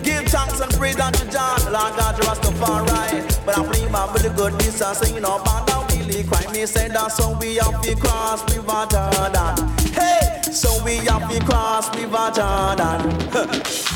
Give 0.04 0.26
thanks 0.28 0.60
and 0.60 0.72
praise 0.74 1.00
unto 1.00 1.24
John, 1.32 1.60
Lord 1.72 1.96
God, 1.96 2.16
Rastafari. 2.16 3.46
But 3.46 3.58
I 3.58 3.66
play 3.66 3.90
my 3.90 4.12
really 4.14 4.36
good 4.36 4.54
this 4.60 4.82
and 4.82 4.96
say, 4.98 5.14
you 5.14 5.22
know, 5.22 5.42
I 5.46 5.88
really 5.92 6.24
cry. 6.24 6.50
Me 6.52 6.66
say 6.66 6.88
that 6.90 7.12
so 7.12 7.38
we 7.40 7.56
have 7.56 7.82
to 7.82 7.96
cross 7.96 8.44
River 8.56 8.88
Jordan. 8.92 9.68
Hey, 9.94 10.37
so 10.54 10.84
we 10.84 10.98
have 11.08 11.30
to 11.30 11.40
cross 11.46 11.94
River 11.96 12.32
Jordan. 12.34 13.12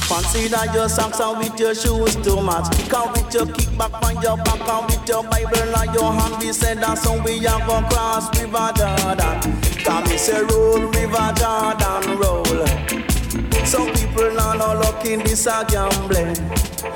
Fancy 0.08 0.48
that 0.50 0.72
your 0.74 0.90
socks 0.90 1.20
and 1.20 1.38
with 1.38 1.60
your 1.60 1.74
shoes 1.76 2.16
too 2.18 2.42
much. 2.42 2.68
Come 2.90 3.12
with 3.14 3.34
your 3.34 3.46
kickback 3.46 3.94
on 4.04 4.22
your 4.22 4.38
back 4.38 4.68
and 4.68 4.86
with 4.88 5.08
your 5.08 5.24
Bible 5.24 5.58
in 5.58 5.94
your 5.94 6.12
hand. 6.12 6.36
We 6.40 6.52
say 6.54 6.76
that 6.76 6.98
so 6.98 7.22
we 7.24 7.40
have 7.40 7.66
to 7.68 7.88
cross 7.90 8.28
River 8.40 8.72
Jordan. 8.76 9.62
Come 9.84 10.04
me 10.06 10.18
say 10.18 10.42
roll 10.44 10.80
River 10.80 11.34
Jordan, 11.36 12.18
roll. 12.20 13.01
Some 13.66 13.94
people 13.94 14.34
now 14.34 14.54
no 14.54 14.74
luck 14.80 15.06
in 15.06 15.20
this 15.20 15.46
a 15.46 15.66
gambling. 15.68 16.36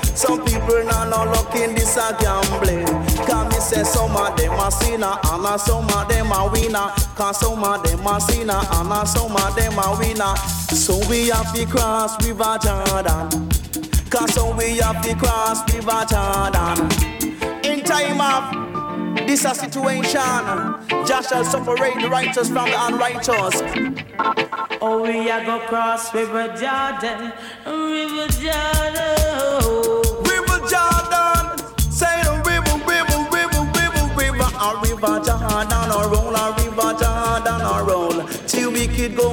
Some 0.03 0.43
people 0.45 0.83
now 0.83 1.05
no 1.05 1.23
luck 1.31 1.55
in 1.55 1.75
this 1.75 1.97
a 1.97 2.15
gambling. 2.19 2.85
Cause 3.25 3.53
me 3.53 3.59
say 3.59 3.83
some 3.83 4.15
of 4.15 4.35
them 4.37 4.53
a 4.59 4.71
sinner 4.71 5.15
and 5.31 5.45
a 5.45 5.59
some 5.59 5.87
of 5.89 6.07
them 6.07 6.31
a 6.31 6.49
winner. 6.51 6.91
Cause 7.15 7.39
some 7.39 7.63
of 7.63 7.83
them 7.83 8.05
a 8.05 8.19
sinner 8.19 8.53
and 8.53 8.91
a 8.91 9.05
some 9.05 9.35
of 9.35 9.55
them 9.55 9.77
a 9.77 9.97
winner. 9.97 10.35
So 10.69 10.97
we 11.09 11.29
have 11.29 11.53
to 11.53 11.65
cross 11.65 12.23
River 12.25 12.57
Jordan. 12.61 13.49
Cause 14.09 14.33
so 14.33 14.55
we 14.55 14.77
have 14.77 15.01
to 15.03 15.15
cross 15.15 15.61
River 15.73 16.05
Jordan. 16.09 16.89
In 17.63 17.83
time 17.83 18.21
of 18.21 18.64
this 19.27 19.45
a 19.45 19.55
situation, 19.55 20.21
Josh 21.05 21.27
shall 21.27 21.43
separate 21.43 21.99
the 22.01 22.09
righteous 22.09 22.49
from 22.49 22.69
the 22.69 22.85
unrighteous. 22.85 23.61
Oh, 24.81 25.01
we 25.03 25.29
a 25.31 25.43
go 25.45 25.59
cross 25.67 26.13
River 26.13 26.47
Jordan, 26.49 27.33
River 27.65 28.27
Jordan. 28.41 30.04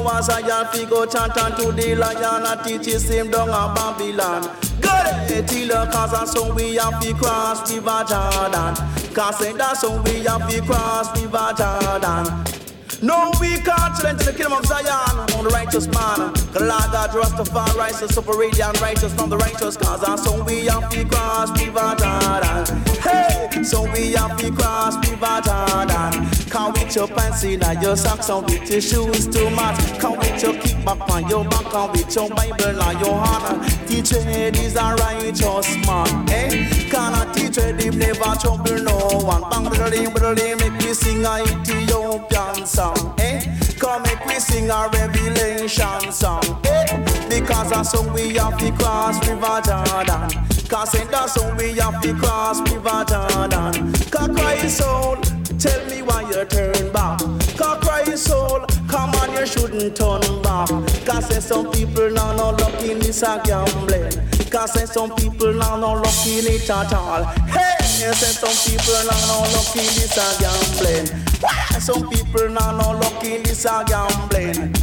Go 0.02 0.16
as 0.16 0.28
a 0.28 0.47
yard, 0.47 0.68
fi 0.68 0.85
go 0.85 1.06
chant 1.06 1.37
unto 1.37 1.73
the 1.73 1.94
lion, 1.94 2.47
a 2.47 2.62
teaches 2.64 3.09
him 3.09 3.30
down 3.30 3.49
a 3.49 3.75
Babylon. 3.75 4.50
Good 4.80 5.49
till 5.49 5.68
the 5.68 5.90
cause 5.92 6.12
and 6.12 6.28
so 6.28 6.52
we 6.54 6.76
have 6.76 7.00
to 7.00 7.14
cross 7.14 7.71
River 7.71 8.04
Jordan. 8.09 8.75
Cause 9.14 9.38
that's 9.56 9.80
so 9.80 10.00
we 10.02 10.25
have 10.25 10.49
to 10.49 10.61
cross 10.62 11.09
River 11.21 11.52
Jordan. 11.56 12.62
No, 13.02 13.32
we 13.40 13.59
can't 13.59 13.99
challenge 13.99 14.23
the 14.23 14.32
kingdom 14.32 14.52
of 14.52 14.64
Zion 14.64 14.87
on 15.35 15.44
the 15.44 15.50
righteous 15.50 15.88
man. 15.88 16.32
The 16.54 16.61
Lord 16.61 16.87
God 16.94 17.11
Rastafari 17.11 17.75
righteous, 17.75 18.14
separate 18.14 18.52
the 18.52 18.71
unrighteous 18.71 19.12
from 19.14 19.28
the 19.28 19.37
righteous. 19.37 19.76
Cause 19.76 20.04
our 20.04 20.16
so 20.16 20.40
we 20.44 20.66
have 20.66 20.88
to 20.90 21.04
cross 21.06 21.50
River 21.59 21.97
Jordan. 21.99 22.62
Hey, 23.02 23.64
so 23.64 23.82
we 23.90 24.12
have 24.12 24.37
to 24.38 24.52
cross 24.52 24.94
River 25.11 25.40
Jordan. 25.42 26.30
Come 26.49 26.75
with 26.75 26.94
your 26.94 27.09
pants 27.09 27.42
in 27.42 27.61
and 27.64 27.82
your 27.82 27.97
socks 27.97 28.28
and 28.28 28.44
with 28.44 28.71
your 28.71 28.80
shoes 28.80 29.26
to 29.26 29.50
match. 29.50 29.99
Come 29.99 30.18
with 30.18 30.40
your 30.40 30.54
kickback 30.54 31.11
on 31.11 31.28
your 31.28 31.44
back 31.44 31.75
and 31.75 31.90
with 31.90 32.14
your 32.14 32.28
Bible 32.28 32.82
on 32.82 33.00
your 33.00 33.18
hand. 33.18 33.88
Teach 33.88 34.11
head 34.11 34.56
is 34.56 34.76
a 34.76 34.94
righteous 34.94 35.87
man. 35.87 36.30
Eh? 36.30 36.82
Eh? 36.92 36.96
Cannot 36.96 37.34
teach 37.34 37.56
head 37.56 37.80
him 37.80 37.99
never 37.99 38.34
trouble 38.40 38.82
no 38.82 38.96
one. 39.25 39.42
Bang, 39.50 39.64
bang, 39.64 40.12
bang, 40.12 40.58
make 40.58 40.84
me 40.84 40.92
sing 40.94 41.25
a 41.25 41.42
Ethiopian 41.42 42.66
song 42.66 43.14
eh? 43.18 43.40
Come 43.78 44.02
make 44.02 44.25
we 44.26 44.38
sing 44.38 44.70
a 44.70 44.88
revelation 44.92 46.12
song, 46.12 46.61
eh? 46.66 46.87
Because 47.28 47.70
that's 47.70 47.90
song 47.90 48.12
we 48.12 48.34
have 48.34 48.56
to 48.58 48.70
cross 48.72 49.18
River 49.26 49.61
Jordan. 49.64 50.28
Cause 50.68 50.94
in 50.94 51.11
that 51.11 51.28
song 51.30 51.56
we 51.56 51.72
have 51.78 52.00
to 52.02 52.14
cross 52.14 52.61
River 52.70 53.04
Jordan. 53.08 53.92
Cause 54.11 54.28
Christ 54.37 54.78
soul, 54.78 55.16
tell 55.58 55.84
me 55.90 56.02
why 56.02 56.22
you 56.22 56.44
turn 56.44 56.92
back. 56.92 57.18
Cause 57.56 57.78
Christ 57.84 58.25
soul, 58.25 58.64
come 58.88 59.11
on 59.16 59.32
you 59.32 59.46
shouldn't 59.46 59.96
turn 59.96 60.42
back. 60.42 60.68
Cause 61.04 61.44
some 61.44 61.70
people 61.72 62.11
now 62.11 62.37
not 62.37 62.61
lucky 62.61 62.94
this 62.94 63.22
a 63.22 63.42
gambling. 63.44 64.32
Cause 64.52 64.75
there's 64.75 64.92
some 64.92 65.14
people 65.16 65.54
now 65.54 65.76
not 65.78 66.04
lucky 66.04 66.40
in 66.40 66.47
it 66.47 66.68
at 66.68 66.92
all. 66.92 67.25
Hey, 67.25 67.75
there's 67.99 68.38
some 68.38 68.52
people 68.68 69.00
now 69.09 69.16
not 69.25 69.49
lucky 69.49 69.80
in 69.80 69.94
this 69.97 70.18
a 70.21 70.28
gambling. 70.44 71.06
Some 71.80 72.11
people 72.11 72.50
now 72.50 72.76
not 72.76 73.00
lucky 73.00 73.37
in 73.37 73.42
this 73.44 73.64
a 73.64 73.82
gambling? 73.88 74.75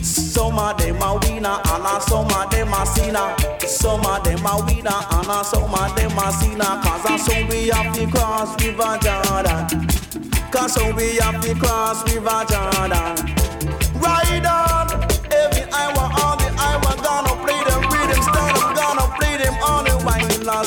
Some 0.00 0.56
of 0.60 0.78
them 0.78 1.02
are 1.02 1.18
winner 1.18 1.58
and 1.58 2.02
some 2.04 2.30
of 2.30 2.50
them 2.50 2.72
are 2.72 2.86
sinner. 2.86 3.34
Some 3.66 4.06
of 4.06 4.22
them 4.22 4.46
are 4.46 4.64
winner 4.64 4.90
and 4.94 5.44
some 5.44 5.74
of 5.74 5.96
them 5.96 6.18
are 6.20 6.32
sinner. 6.32 6.80
Cause 6.86 7.02
that's 7.02 7.26
so 7.26 7.46
we 7.50 7.66
have 7.66 7.92
to 7.96 8.06
cross 8.06 8.54
River 8.62 8.96
Jordan. 9.02 9.88
Cause 10.52 10.74
so 10.74 10.94
we 10.94 11.16
have 11.16 11.40
to 11.42 11.52
cross 11.56 12.06
River 12.14 12.44
Jordan. 12.48 13.34
Ride 13.98 14.46
on, 14.46 14.85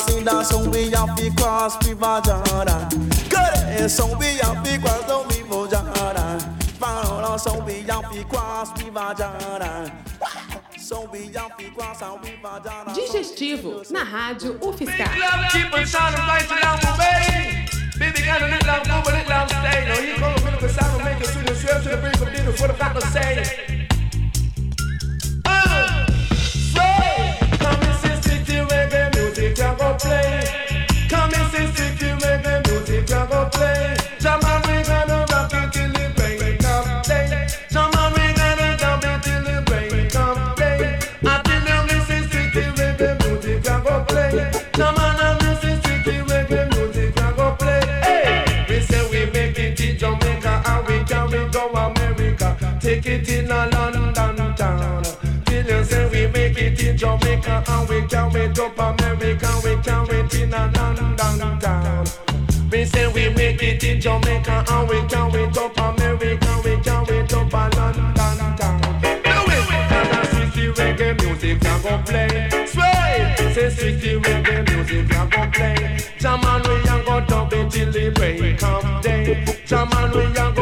Last 0.00 0.10
in 0.18 0.24
that 0.24 0.46
song 0.46 0.70
we 0.70 0.90
have 0.90 1.14
to 1.16 1.30
cross 1.32 1.76
River 1.86 2.20
Jordan. 2.24 2.88
Good, 3.28 3.90
so 3.90 4.06
we 4.18 4.38
have 4.38 4.62
to 4.62 4.78
cross 4.78 5.04
the 5.06 5.18
River 5.28 5.66
Jordan. 5.68 6.40
Follow, 6.78 7.36
so 7.36 7.62
we 7.64 7.82
have 7.82 8.10
to 8.12 8.24
cross 8.24 8.70
River 8.82 9.14
Jordan. 9.18 9.92
So 10.78 11.08
we 11.12 11.26
have 11.32 11.56
to 11.56 11.70
cross 11.70 12.02
our 12.02 12.18
River 12.18 12.60
Jordan. 12.64 12.94
Digestivo, 12.94 13.82
na 13.90 14.04
rádio 14.04 14.58
UFSCar. 14.60 15.16
love 15.18 15.50
Jamaica 30.10 30.26
I'm 35.32 35.48
taking 35.48 35.92
the 35.92 36.12
bank, 36.16 36.42
we 36.42 36.56
come 36.62 36.84
play. 36.86 36.86
Just 37.40 38.82
my 38.82 38.98
man 38.98 39.20
to 39.22 39.30
the 39.42 39.62
bank, 39.66 39.92
make 39.92 40.16
up. 40.16 40.36
I 41.22 41.42
didn't 41.42 41.64
know 41.64 41.86
we'll 41.88 42.04
see 42.04 42.24
if 42.24 42.54
you 42.54 42.72
win 42.76 42.96
the 42.98 43.08
mood 46.74 46.96
if 46.96 47.18
I 47.18 47.32
will 47.32 47.56
play. 47.56 48.64
We 48.68 48.80
say 48.80 49.02
we 49.10 49.30
make 49.32 49.58
it 49.58 49.80
in 49.80 49.98
Jamaica, 49.98 50.62
and 50.66 50.86
we 50.88 51.04
carry 51.04 51.48
it 53.06 53.28
in 53.28 53.50
a 53.50 53.66
London 53.68 54.54
town. 54.54 55.02
Till 55.44 55.66
say 55.84 56.08
we 56.10 56.26
make 56.32 56.58
it 56.58 56.82
in 56.82 56.96
Jamaica 56.96 57.64
and 57.66 57.88
we 57.88 58.02
can't 58.06 58.32
wait 58.32 58.58
up 58.58 58.78
America. 58.78 59.48
We 59.64 59.76
Jamaica 64.00 64.64
and 64.66 64.88
we 64.88 65.02
carry 65.08 65.42
it 65.44 65.58
up 65.58 65.76
America. 65.76 66.60
We 66.64 66.76
carry 66.80 67.18
it 67.18 67.34
up 67.34 67.52
London 67.52 68.14
town. 68.56 68.80
Do 69.02 69.06
it, 69.06 69.70
and 69.70 70.08
I 70.10 70.24
the 70.54 70.72
reggae 70.72 71.22
music 71.22 71.62
I 71.66 71.82
go 71.82 72.02
play. 72.06 72.48
Sway, 72.66 73.52
say 73.52 73.68
strictly 73.68 74.18
reggae 74.20 74.58
music 74.70 75.14
I 75.14 75.26
go 75.26 75.42
play. 75.52 75.98
Jaman 76.18 76.62
we 76.62 76.76
a 76.88 77.04
go 77.04 77.20
dub 77.26 77.50
till 77.70 77.92
the 77.92 78.10
break 78.14 78.62
of 78.62 79.02
day. 79.02 79.44
Jaman, 79.66 80.10
we 80.12 80.24
a 80.24 80.52
go 80.54 80.59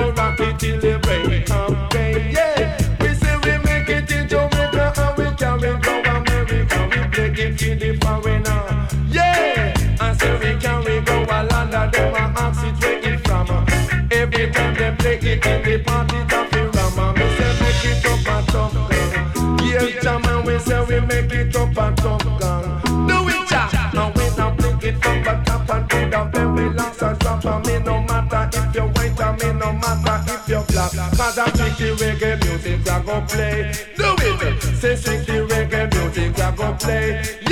Play 14.98 15.16
it 15.16 15.46
in 15.46 15.62
the 15.62 15.78
party, 15.84 16.16
that 16.28 16.50
fi 16.50 16.60
ram. 16.60 17.14
Me 17.14 17.26
say 17.36 17.52
make 17.60 17.84
it 17.90 18.04
up 18.06 18.26
a 18.26 18.52
top 18.52 18.72
gun. 18.74 19.58
Yeah, 19.64 20.00
Jaman, 20.02 20.44
we 20.44 20.58
say 20.58 20.84
we 20.84 21.00
make 21.06 21.32
it 21.32 21.56
up 21.56 21.70
a 21.70 21.94
top. 21.96 22.22
Do 22.22 23.28
it. 23.28 23.50
Now 23.94 24.12
we 24.14 24.24
not 24.36 24.58
play 24.58 24.88
it 24.88 24.96
from 25.02 25.22
the 25.22 25.42
top 25.46 25.70
and 25.70 25.90
to 25.90 25.96
the 26.10 26.30
very 26.32 26.70
last 26.74 27.02
and. 27.02 27.44
And 27.44 27.66
me 27.66 27.78
no 27.78 28.00
matter 28.02 28.50
if 28.58 28.74
you're 28.74 28.86
white 28.88 29.20
and 29.20 29.42
me 29.42 29.52
no 29.60 29.72
matter 29.72 30.32
if 30.32 30.48
you're 30.48 30.64
black. 30.64 30.92
Cause 31.16 31.38
I 31.38 31.50
think 31.50 31.76
the 31.78 31.88
reggae 31.96 32.44
music 32.44 32.88
I 32.90 33.02
go 33.02 33.20
play. 33.22 33.72
Do 33.96 34.16
it. 34.18 34.62
Say 34.80 34.96
strictly 34.96 35.36
reggae 35.46 35.92
music 35.94 36.38
I 36.40 36.54
go 36.54 36.74
play. 36.74 37.47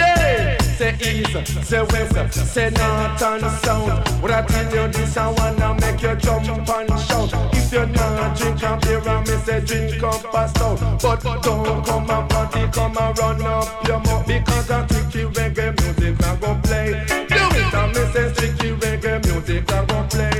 Say 0.76 0.94
east, 1.00 1.64
say 1.64 1.82
west, 1.82 2.34
say 2.52 2.68
north 2.68 3.22
and 3.22 3.50
south. 3.62 4.22
What 4.22 4.30
I 4.30 4.42
tell 4.42 4.64
you 4.74 4.92
this 4.92 5.16
I 5.16 5.30
wanna 5.30 5.72
make 5.80 6.02
you 6.02 6.14
jump 6.16 6.68
and 6.68 7.00
shout. 7.00 7.32
If 7.54 7.72
you're 7.72 7.86
not 7.86 8.36
drink 8.36 8.62
a 8.62 8.78
beer 8.82 9.08
and 9.08 9.26
me 9.26 9.36
say 9.38 9.60
drink 9.60 10.02
up 10.02 10.34
a 10.34 10.48
stout. 10.48 11.00
But 11.00 11.22
don't 11.42 11.82
come 11.82 12.10
and 12.10 12.28
party, 12.28 12.68
come 12.72 12.96
and 12.98 13.18
run 13.18 13.42
up 13.42 13.88
your 13.88 14.00
mouth. 14.00 14.26
Because 14.26 14.70
I 14.70 14.86
think 14.86 15.12
the 15.12 15.24
reggae 15.40 15.80
music 15.80 16.22
I 16.22 16.36
go 16.36 16.60
play. 16.62 17.04
Do 17.08 17.42
it 17.56 17.74
and 17.74 17.94
me 17.94 18.12
say 18.12 18.32
strictly 18.34 18.72
reggae 18.72 19.24
music 19.24 19.72
I 19.72 19.84
go 19.86 20.06
play. 20.10 20.35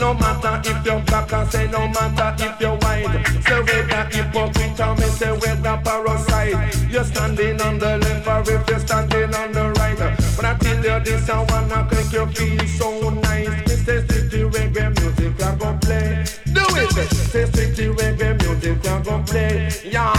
No 0.00 0.14
matter 0.14 0.60
if 0.68 0.84
you're 0.84 1.00
black 1.00 1.32
and 1.32 1.50
say 1.50 1.66
no 1.68 1.88
matter 1.88 2.44
if 2.44 2.60
you're 2.60 2.76
white. 2.78 3.26
Say 3.46 3.60
whether 3.62 4.04
hypocrite 4.10 4.80
and 4.80 4.98
me 4.98 5.06
say 5.06 5.32
whether 5.32 5.80
parasite. 5.84 6.90
You're 6.90 7.04
standing 7.04 7.60
on 7.60 7.78
the 7.78 7.98
left 7.98 8.26
or 8.26 8.52
if 8.52 8.68
you're 8.68 8.78
standing 8.80 9.34
on 9.34 9.52
the 9.52 9.70
right. 9.78 9.96
But 10.36 10.44
I 10.44 10.54
tell 10.58 10.76
you 10.76 11.04
this, 11.04 11.28
I 11.30 11.42
wanna 11.50 11.88
make 11.90 12.12
you 12.12 12.26
feel 12.26 12.66
so 12.66 13.10
nice. 13.10 13.84
Say 13.84 14.02
strictly 14.04 14.40
reggae 14.40 14.90
music 15.00 15.42
I 15.42 15.54
go 15.56 15.78
play. 15.80 16.24
Do 16.52 16.64
it. 16.76 16.90
Say 17.12 17.46
strictly 17.46 17.86
reggae 17.88 18.40
music 18.42 18.86
I 18.86 19.02
go 19.02 19.22
play. 19.22 19.70
Yeah. 19.84 20.12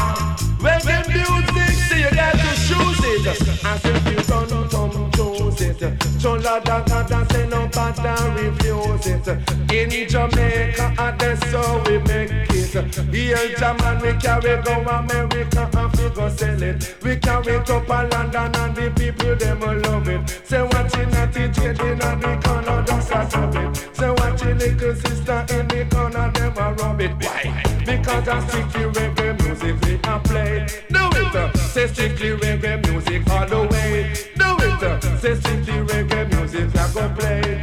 Reggae 0.60 1.08
music, 1.08 1.74
see 1.88 2.02
you 2.02 2.12
got 2.12 2.34
to 2.34 2.52
choose 2.68 3.02
it. 3.04 3.66
And 3.66 3.82
if 3.84 4.06
you 4.12 4.24
don't 4.24 4.70
come 4.70 5.12
choose 5.12 5.62
it. 5.62 6.04
So 6.22 6.34
la 6.36 6.60
da 6.60 6.82
da 6.84 7.04
da 7.04 7.26
say 7.28 7.45
no 7.86 8.04
bother 8.04 8.42
refuse 8.42 9.08
it. 9.08 9.28
In 9.72 10.10
Jamaica, 10.10 10.96
and 10.98 11.20
that's 11.20 11.44
how 11.52 11.84
we 11.86 11.98
make 12.00 12.32
it. 12.32 12.86
Here, 13.14 13.56
German, 13.58 14.02
we 14.02 14.14
carry 14.20 14.62
go 14.64 14.82
America 14.82 15.70
and 15.74 15.96
we 15.98 16.10
go 16.10 16.30
sell 16.30 16.62
it. 16.62 16.96
We 17.04 17.16
carry 17.18 17.56
it 17.56 17.70
up 17.70 17.88
a 17.88 18.08
London 18.12 18.56
and 18.56 18.76
the 18.76 18.92
people 18.92 19.36
them 19.36 19.60
will 19.60 19.80
love 19.82 20.08
it. 20.10 20.42
Say 20.46 20.62
watching 20.62 21.14
at 21.14 21.32
the 21.34 21.48
trading 21.54 22.02
and 22.02 22.22
the 22.22 22.42
corner, 22.44 22.84
that's 22.86 23.10
a 23.12 23.30
stop 23.30 23.56
it. 23.56 23.96
Say 23.96 24.10
watching 24.10 24.58
little 24.58 24.96
sister 24.96 25.46
in 25.50 25.68
the 25.68 25.88
corner, 25.92 26.32
them 26.32 26.58
a 26.58 26.74
rub 26.74 27.02
it. 27.02 27.12
Why? 27.24 27.64
Because 27.86 28.28
I 28.28 28.48
strictly 28.48 28.82
reggae 28.82 29.42
music 29.44 29.82
we 29.86 30.00
a 30.04 30.20
play. 30.20 30.68
Do 30.90 31.10
it, 31.14 31.58
say 31.58 31.88
strictly 31.88 32.32
reggae 32.38 32.82
music 32.90 33.30
all 33.30 33.48
the 33.48 33.68
way. 33.72 34.14
Do 34.36 34.58
it, 34.60 35.22
say 35.22 35.36
strictly 35.36 35.74
reggae 35.74 36.30
music 36.34 36.76
I 36.76 36.92
go 36.94 37.10
play. 37.16 37.62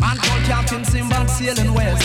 Man 0.00 0.16
called 0.18 0.42
Captain 0.44 0.84
Sinbad 0.84 1.30
sailing 1.30 1.74
west. 1.74 2.02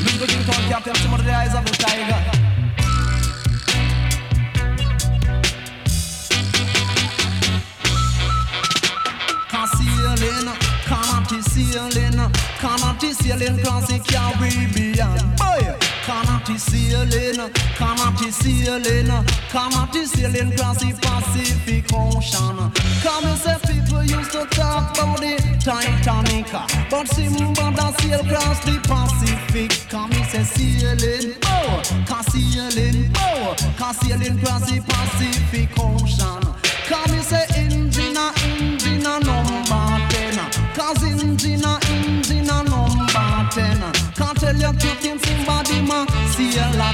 Look 0.00 0.28
good 0.28 0.46
called 0.46 0.64
Captain 0.70 0.94
Simba 0.94 1.22
the 1.22 1.32
eyes 1.32 1.54
of 1.54 1.64
the 1.64 1.72
tiger. 1.72 2.39
Sailing, 11.70 12.32
can't 12.58 13.00
sailing 13.00 13.62
cause 13.62 13.86
the 13.86 13.98
Caribbean. 14.10 15.18
Boy, 15.38 15.78
can't 16.04 16.58
sailing, 16.58 17.50
can't 17.76 18.18
sailing, 18.32 19.24
can't 19.48 19.94
sailing 19.94 20.56
cause 20.56 20.78
the 20.78 20.90
Pacific 21.00 21.84
Ocean. 21.92 22.72
Come 23.02 23.24
and 23.24 23.38
say 23.38 23.56
people 23.66 24.02
used 24.02 24.32
to 24.32 24.44
talk 24.46 24.96
about 24.98 25.20
the 25.20 25.36
Titanic, 25.62 26.50
but 26.90 27.06
Simba 27.08 27.72
da 27.76 27.90
sail 27.98 28.20
across 28.20 28.64
the 28.64 28.78
Pacific. 28.90 29.70
Come 29.88 30.12
and 30.12 30.26
say 30.26 30.44
sailing, 30.44 31.36
oh, 31.44 31.82
can 32.06 32.24
sailing, 32.24 33.10
oh, 33.16 33.54
can 33.78 33.94
sailing 33.94 34.38
across 34.38 34.70
the 34.70 34.80
Pacific 34.80 35.70
Ocean. 35.78 36.42
Come 36.88 37.14
and 37.14 37.24
say 37.24 37.46
engine 37.54 38.16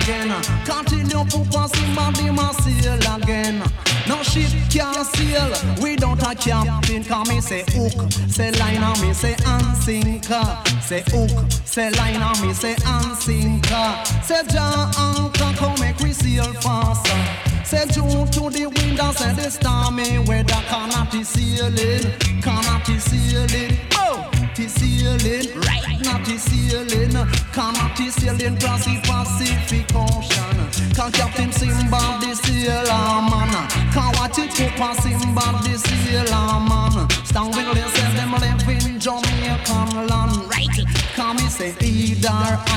again. 0.06 0.28
Can't 0.64 0.86
tell 0.86 0.98
you 0.98 1.24
Papa 1.24 1.68
Simba 1.74 2.12
the 2.14 2.32
ma 2.32 2.52
sail 2.52 3.14
again. 3.14 3.62
No 4.08 4.22
ship 4.22 4.50
can 4.70 5.04
sail 5.04 5.50
without 5.82 6.22
a 6.22 6.34
captain. 6.34 7.04
Come 7.04 7.28
me 7.28 7.40
say 7.40 7.64
hook, 7.68 8.12
say 8.28 8.52
line 8.52 8.82
and 8.82 9.00
me 9.02 9.12
say 9.12 9.36
and 9.46 9.76
sinker. 9.76 10.58
Say 10.80 11.02
hook, 11.08 11.50
say 11.64 11.90
line 11.90 12.22
and 12.22 12.40
me 12.42 12.52
say 12.52 12.76
and 12.86 13.16
sinker. 13.16 14.04
Say 14.22 14.42
John 14.48 14.90
anchor 14.96 15.52
come 15.58 15.80
make 15.80 15.98
we 16.00 16.12
sail 16.12 16.52
faster. 16.54 17.64
Say 17.64 17.86
June 17.88 18.26
to 18.30 18.50
the 18.50 18.66
wind 18.66 19.00
and 19.00 19.16
say 19.16 19.32
the 19.34 19.50
stormy 19.50 20.18
weather 20.20 20.62
cannot 20.68 21.10
be 21.10 21.24
sailing, 21.24 22.12
cannot 22.40 22.86
be 22.86 22.98
sailing. 22.98 23.78
Oh, 23.94 24.30
be 24.56 24.68
sailing, 24.68 25.60
right? 25.60 26.00
Not 26.02 26.24
be 26.24 26.38
sailing, 26.38 27.12
cannot 27.52 27.96
be 27.96 28.08
sailing 28.08 28.56
across 28.56 28.86
the 28.86 28.96
Pacific 29.04 29.84
Ocean. 29.94 30.94
Can 30.94 31.12
Captain 31.12 31.52
Simba 31.52 32.00
the 32.20 32.34
sailor 32.34 32.88
ah, 32.88 33.20
man? 33.28 33.52
Can 33.92 34.12
watch 34.16 34.38
it 34.38 34.72
pass 34.76 35.02
Simba 35.02 35.44
the 35.62 35.76
sailor 35.76 36.24
ah, 36.30 36.58
man? 36.64 37.10
Stand 37.26 37.54
with 37.54 37.74
them 37.74 37.88
say 37.90 38.08
them 38.16 38.32
live 38.32 38.86
in 38.86 38.98
Jamaican 38.98 40.06
land, 40.08 40.48
right? 40.48 40.86
Can 41.14 41.36
me 41.36 41.48
say 41.48 41.74
either 41.80 42.30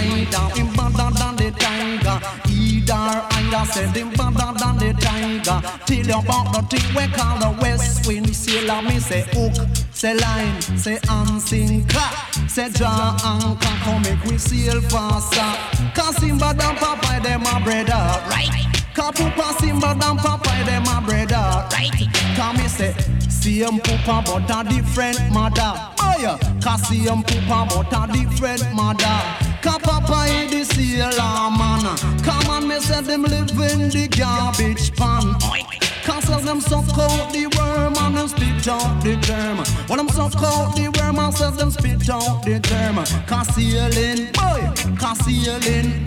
either 0.03 0.45
him 0.55 0.67
better 0.75 1.09
than 1.15 1.35
the 1.37 1.51
tiger, 1.59 2.19
either 2.49 2.79
either 2.89 3.38
say 3.65 3.87
him 3.87 4.09
better 4.11 4.53
than 4.59 4.77
the 4.77 4.95
tiger. 4.99 5.61
Till 5.85 6.05
you 6.05 6.19
about 6.19 6.53
the 6.53 6.77
thing 6.77 6.95
we 6.95 7.07
call 7.13 7.37
the 7.39 7.57
West 7.61 8.07
Wind 8.07 8.35
sailor, 8.35 8.81
me 8.81 8.99
say 8.99 9.21
hook, 9.33 9.53
say 9.91 10.13
line, 10.13 10.61
say 10.61 10.99
and 11.09 11.41
sinker, 11.41 12.09
say 12.47 12.69
draw 12.69 13.17
anchor, 13.23 13.75
come 13.83 14.01
make 14.03 14.23
we 14.25 14.37
sail 14.37 14.81
faster. 14.81 15.51
Cause 15.93 16.17
Simba 16.17 16.49
and 16.49 16.77
Popeye 16.77 17.23
them 17.23 17.41
a 17.41 17.59
brother, 17.63 18.03
right? 18.29 18.65
Cause 18.93 19.15
Papa 19.15 19.59
Simba 19.59 19.91
and 19.91 20.19
Popeye 20.19 20.65
them 20.65 20.83
a 20.87 21.01
brother, 21.01 21.67
right? 21.71 21.91
Cause 22.35 22.57
me 22.57 22.67
say 22.67 22.93
same 23.29 23.79
Papa 23.79 24.23
but 24.25 24.67
a 24.67 24.69
different 24.69 25.31
mother. 25.31 25.73
Oh 25.99 26.15
yeah, 26.19 26.37
cause 26.61 26.87
same 26.87 27.23
Papa 27.23 27.67
but 27.69 28.09
a 28.09 28.13
different 28.13 28.73
mother. 28.73 29.48
Cause 29.61 29.81
Papa 29.81 30.25
is 30.29 30.51
the 30.51 30.63
sailor 30.75 31.49
man. 31.57 31.97
Come 32.23 32.49
on, 32.49 32.67
me 32.67 32.79
say 32.79 33.01
them 33.01 33.23
live 33.23 33.49
in 33.49 33.89
the 33.89 34.07
garbage 34.07 34.95
pan. 34.95 35.35
Of 36.31 36.45
them 36.45 36.61
suck 36.61 36.85
out 36.97 37.33
the 37.33 37.47
worm 37.57 37.97
and 37.97 38.15
them 38.15 38.27
spit 38.27 38.67
out 38.67 39.03
the 39.03 39.15
germ. 39.15 39.57
When 39.87 39.97
them 39.97 40.09
suck 40.09 40.35
out 40.43 40.75
the 40.75 40.89
worm 40.95 41.17
and 41.17 41.33
say 41.33 41.49
them 41.49 41.71
spit 41.71 42.07
out 42.07 42.43
the 42.43 42.59
germ. 42.59 43.03
Cause 43.25 43.47
sailing, 43.55 44.31
boy, 44.33 44.71
cause 44.99 45.17
sailing 45.25 46.05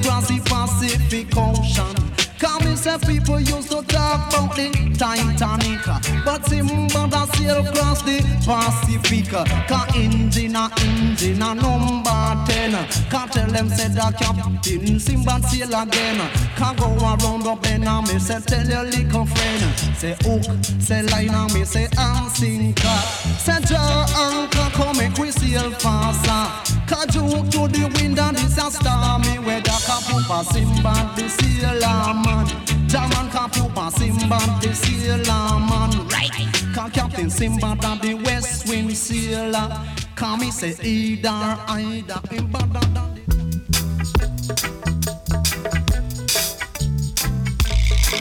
across 0.00 0.28
the 0.28 0.40
Pacific 0.44 1.36
Ocean. 1.36 2.07
Cause 2.38 2.64
me 2.64 2.76
say 2.76 2.96
people 2.98 3.40
used 3.40 3.68
to 3.70 3.82
talk 3.82 4.28
about 4.28 4.54
the 4.54 4.70
Titanic 4.96 5.84
But 6.24 6.46
Simba 6.46 7.08
da 7.10 7.26
sail 7.32 7.66
across 7.66 8.02
the 8.02 8.20
Pacific 8.46 9.28
Cause 9.68 9.96
engine 9.96 10.54
a 10.56 10.70
engine 10.80 11.42
a 11.42 11.54
number 11.54 12.44
ten 12.46 12.72
Cause 13.10 13.30
tell 13.30 13.48
them 13.48 13.68
say 13.68 13.88
the 13.88 14.14
captain 14.18 15.00
Simba 15.00 15.40
sail 15.48 15.74
again 15.74 16.48
Cause 16.56 16.76
go 16.76 16.86
a 16.86 17.16
round 17.16 17.46
up 17.46 17.62
then 17.62 17.86
and 17.86 18.06
me 18.08 18.18
say 18.18 18.40
tell 18.40 18.66
your 18.66 18.84
little 18.84 19.24
friend. 19.26 19.62
Say 19.96 20.16
hook, 20.22 20.42
say 20.80 21.02
line 21.02 21.30
and 21.30 21.54
me 21.54 21.64
say 21.64 21.88
and 21.96 22.30
sinker. 22.32 22.98
Say 23.38 23.60
Jah 23.66 24.06
anchor 24.16 24.70
come 24.74 24.96
make 24.96 25.16
we 25.18 25.30
sail 25.30 25.70
faster. 25.72 26.74
Cause 26.86 27.14
you 27.14 27.28
to 27.50 27.68
the 27.68 27.90
wind 27.94 28.18
and 28.18 28.36
this 28.36 28.58
a 28.58 28.70
stormy 28.70 29.38
weather. 29.38 29.78
Kapupa 29.86 30.44
Simba 30.52 30.94
the 31.16 31.28
sailor 31.28 32.14
man. 32.28 32.46
Jaman 32.88 33.28
Kapupa 33.30 33.90
Simba 33.92 34.38
the 34.60 34.74
sailor 34.74 35.58
man. 35.68 35.90
Right. 36.08 36.32
Cause 36.74 36.92
Captain 36.92 37.30
Simba 37.30 37.76
that 37.80 38.02
the 38.02 38.14
west 38.14 38.68
wind 38.68 38.96
sailor. 38.96 39.68
Come 40.14 40.40
me 40.40 40.50
say 40.50 40.74
either 40.82 41.56
either 41.68 42.20
in 42.32 42.50
better 42.50 42.66
than 42.66 43.14
the 43.14 43.28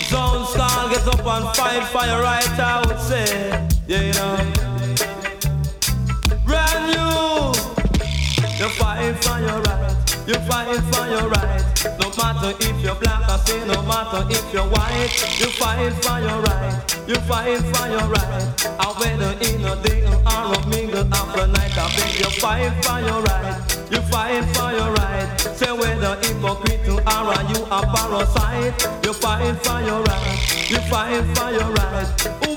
Zone 0.10 0.90
gets 0.90 1.08
up 1.08 1.26
and 1.26 1.56
fight 1.56 1.84
fire 1.92 2.22
right, 2.22 2.60
I 2.60 2.86
would 2.86 3.00
say. 3.00 3.68
Yeah, 3.88 4.02
you 4.08 4.14
know. 4.14 4.38
Brand 6.46 6.84
new. 6.92 7.54
You're 8.58 8.70
fighting 8.70 9.16
for 9.16 9.40
your 9.40 9.62
right. 9.62 10.28
You're 10.28 10.40
fighting 10.42 10.82
for 10.92 11.08
your 11.08 11.30
right. 11.30 11.67
Matter 12.28 12.58
if 12.60 12.84
you're 12.84 12.94
black 12.96 13.24
or 13.30 13.38
say 13.38 13.66
no 13.68 13.82
matter 13.84 14.28
if 14.30 14.52
you're 14.52 14.68
white. 14.68 15.16
You're 15.40 15.48
fighting 15.48 15.96
for 16.04 16.20
your 16.20 16.42
right. 16.42 16.76
You're 17.08 17.24
fighting 17.24 17.64
for 17.72 17.88
your 17.88 18.04
right. 18.04 18.44
I 18.68 18.88
whether 19.00 19.32
in 19.48 19.64
a 19.64 19.82
day 19.82 20.04
or 20.04 20.52
a 20.52 20.68
mingle 20.68 21.08
after 21.16 21.48
night. 21.48 21.72
I 21.78 21.88
beg 21.96 22.20
you're 22.20 22.30
fighting 22.44 22.76
for 22.84 23.00
your 23.00 23.22
right. 23.24 23.56
You're 23.90 24.08
fighting 24.12 24.44
for 24.54 24.72
your 24.76 24.92
right. 25.00 25.40
Say 25.40 25.72
whether 25.72 26.20
hypocrite 26.20 26.90
or 26.90 27.00
you 27.00 27.64
a 27.72 27.80
parasite. 27.96 28.76
You're 29.06 29.14
fighting 29.14 29.56
for 29.64 29.80
your 29.88 30.04
right. 30.04 30.70
You're 30.70 30.82
fighting 30.92 31.34
for 31.34 31.50
your 31.50 31.72
right. 31.80 32.08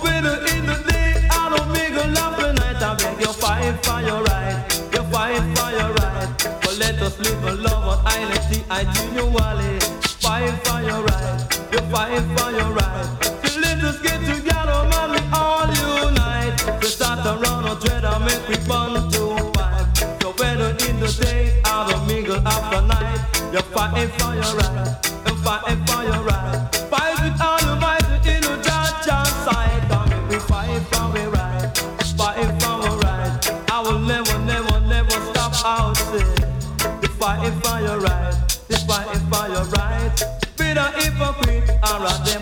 Whether 0.03 0.37
in 0.51 0.67
the 0.67 0.83
day 0.91 1.15
or 1.31 1.55
a 1.55 1.67
mingle 1.71 2.19
after 2.19 2.53
night. 2.55 2.83
I 2.83 2.97
beg 2.99 3.21
you're 3.21 3.33
fighting 3.33 3.79
for 3.87 4.01
your 4.03 4.21
right. 4.25 4.67
You're 4.93 5.05
fighting 5.15 5.55
for 5.55 5.71
your 5.71 5.95
right. 5.95 6.29
But 6.59 6.77
let 6.77 7.01
us 7.01 7.21
live 7.21 7.45
a 7.91 7.95
love 7.95 8.07
on 8.07 8.07
identity. 8.07 8.65
I 8.71 8.85
genuinely 8.93 9.79
fighting 10.21 10.57
for 10.65 10.81
your 10.83 11.03
right. 11.05 11.39
You're 11.73 11.89
fighting 11.91 12.37
for 12.37 12.51
your 12.51 12.73
right. 12.73 13.09
So 13.45 13.61
let 13.61 13.83
us 13.85 14.01
get 14.01 14.21
together, 14.21 14.79
man. 14.91 15.11
We 15.11 15.21
all 15.33 15.67
unite. 15.67 16.55
We 16.81 16.87
start 16.87 17.25
to 17.25 17.37
run 17.43 17.65
a 17.67 17.75
dread 17.81 18.05
and 18.05 18.25
make 18.25 18.49
we 18.49 18.57
burn 18.67 18.95
to 19.11 19.53
fight. 19.55 20.23
So 20.23 20.33
whether 20.39 20.71
in 20.87 21.01
the 21.01 21.11
day 21.21 21.61
or 21.67 21.85
the 21.89 22.05
mingle 22.07 22.41
after 22.47 22.83
night, 22.87 23.21
you're 23.53 23.63
fighting 23.63 24.11
for 24.19 24.35
your 24.35 24.55
right. 24.57 24.97
You're 25.27 25.37
fighting 25.37 25.80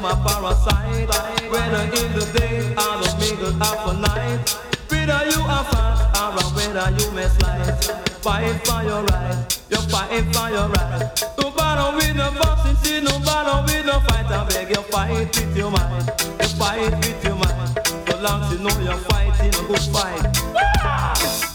or 0.04 0.12
a 0.12 0.16
parasite. 0.16 1.08
Whether 1.50 1.84
in 1.98 2.12
the 2.12 2.24
day 2.36 2.58
or 2.76 2.94
the 3.00 3.08
mingle 3.20 3.62
after 3.62 3.96
night. 3.98 4.56
Whether 4.88 5.30
you 5.30 5.40
are 5.42 5.64
fat 5.64 5.98
or 6.16 6.44
whether 6.54 6.90
you 6.98 7.10
may 7.12 7.28
slide. 7.28 7.74
Fight 8.22 8.66
for 8.66 8.82
your 8.82 9.02
right. 9.04 9.62
You're 9.70 9.80
fighting 9.88 10.32
for 10.32 10.48
your 10.50 10.68
right. 10.68 11.24
No 11.38 11.50
bother 11.50 11.96
with 11.96 12.16
no 12.16 12.30
boxing, 12.32 12.76
see 12.76 13.00
no 13.00 13.18
bother 13.20 13.64
with 13.66 13.86
no 13.86 14.00
fight. 14.00 14.26
I 14.26 14.46
beg 14.48 14.70
you 14.70 14.82
fight 14.82 15.36
with 15.36 15.56
your 15.56 15.70
mind. 15.70 16.10
You 16.40 16.48
fight 16.58 16.92
with 16.98 17.24
your 17.24 17.36
mind. 17.36 17.78
So 18.08 18.18
long 18.20 18.42
as 18.42 18.52
you 18.52 18.58
know 18.58 18.76
you're 18.80 18.96
fighting 19.08 19.54
a 19.54 19.66
good 19.66 19.84
fight. 19.92 20.36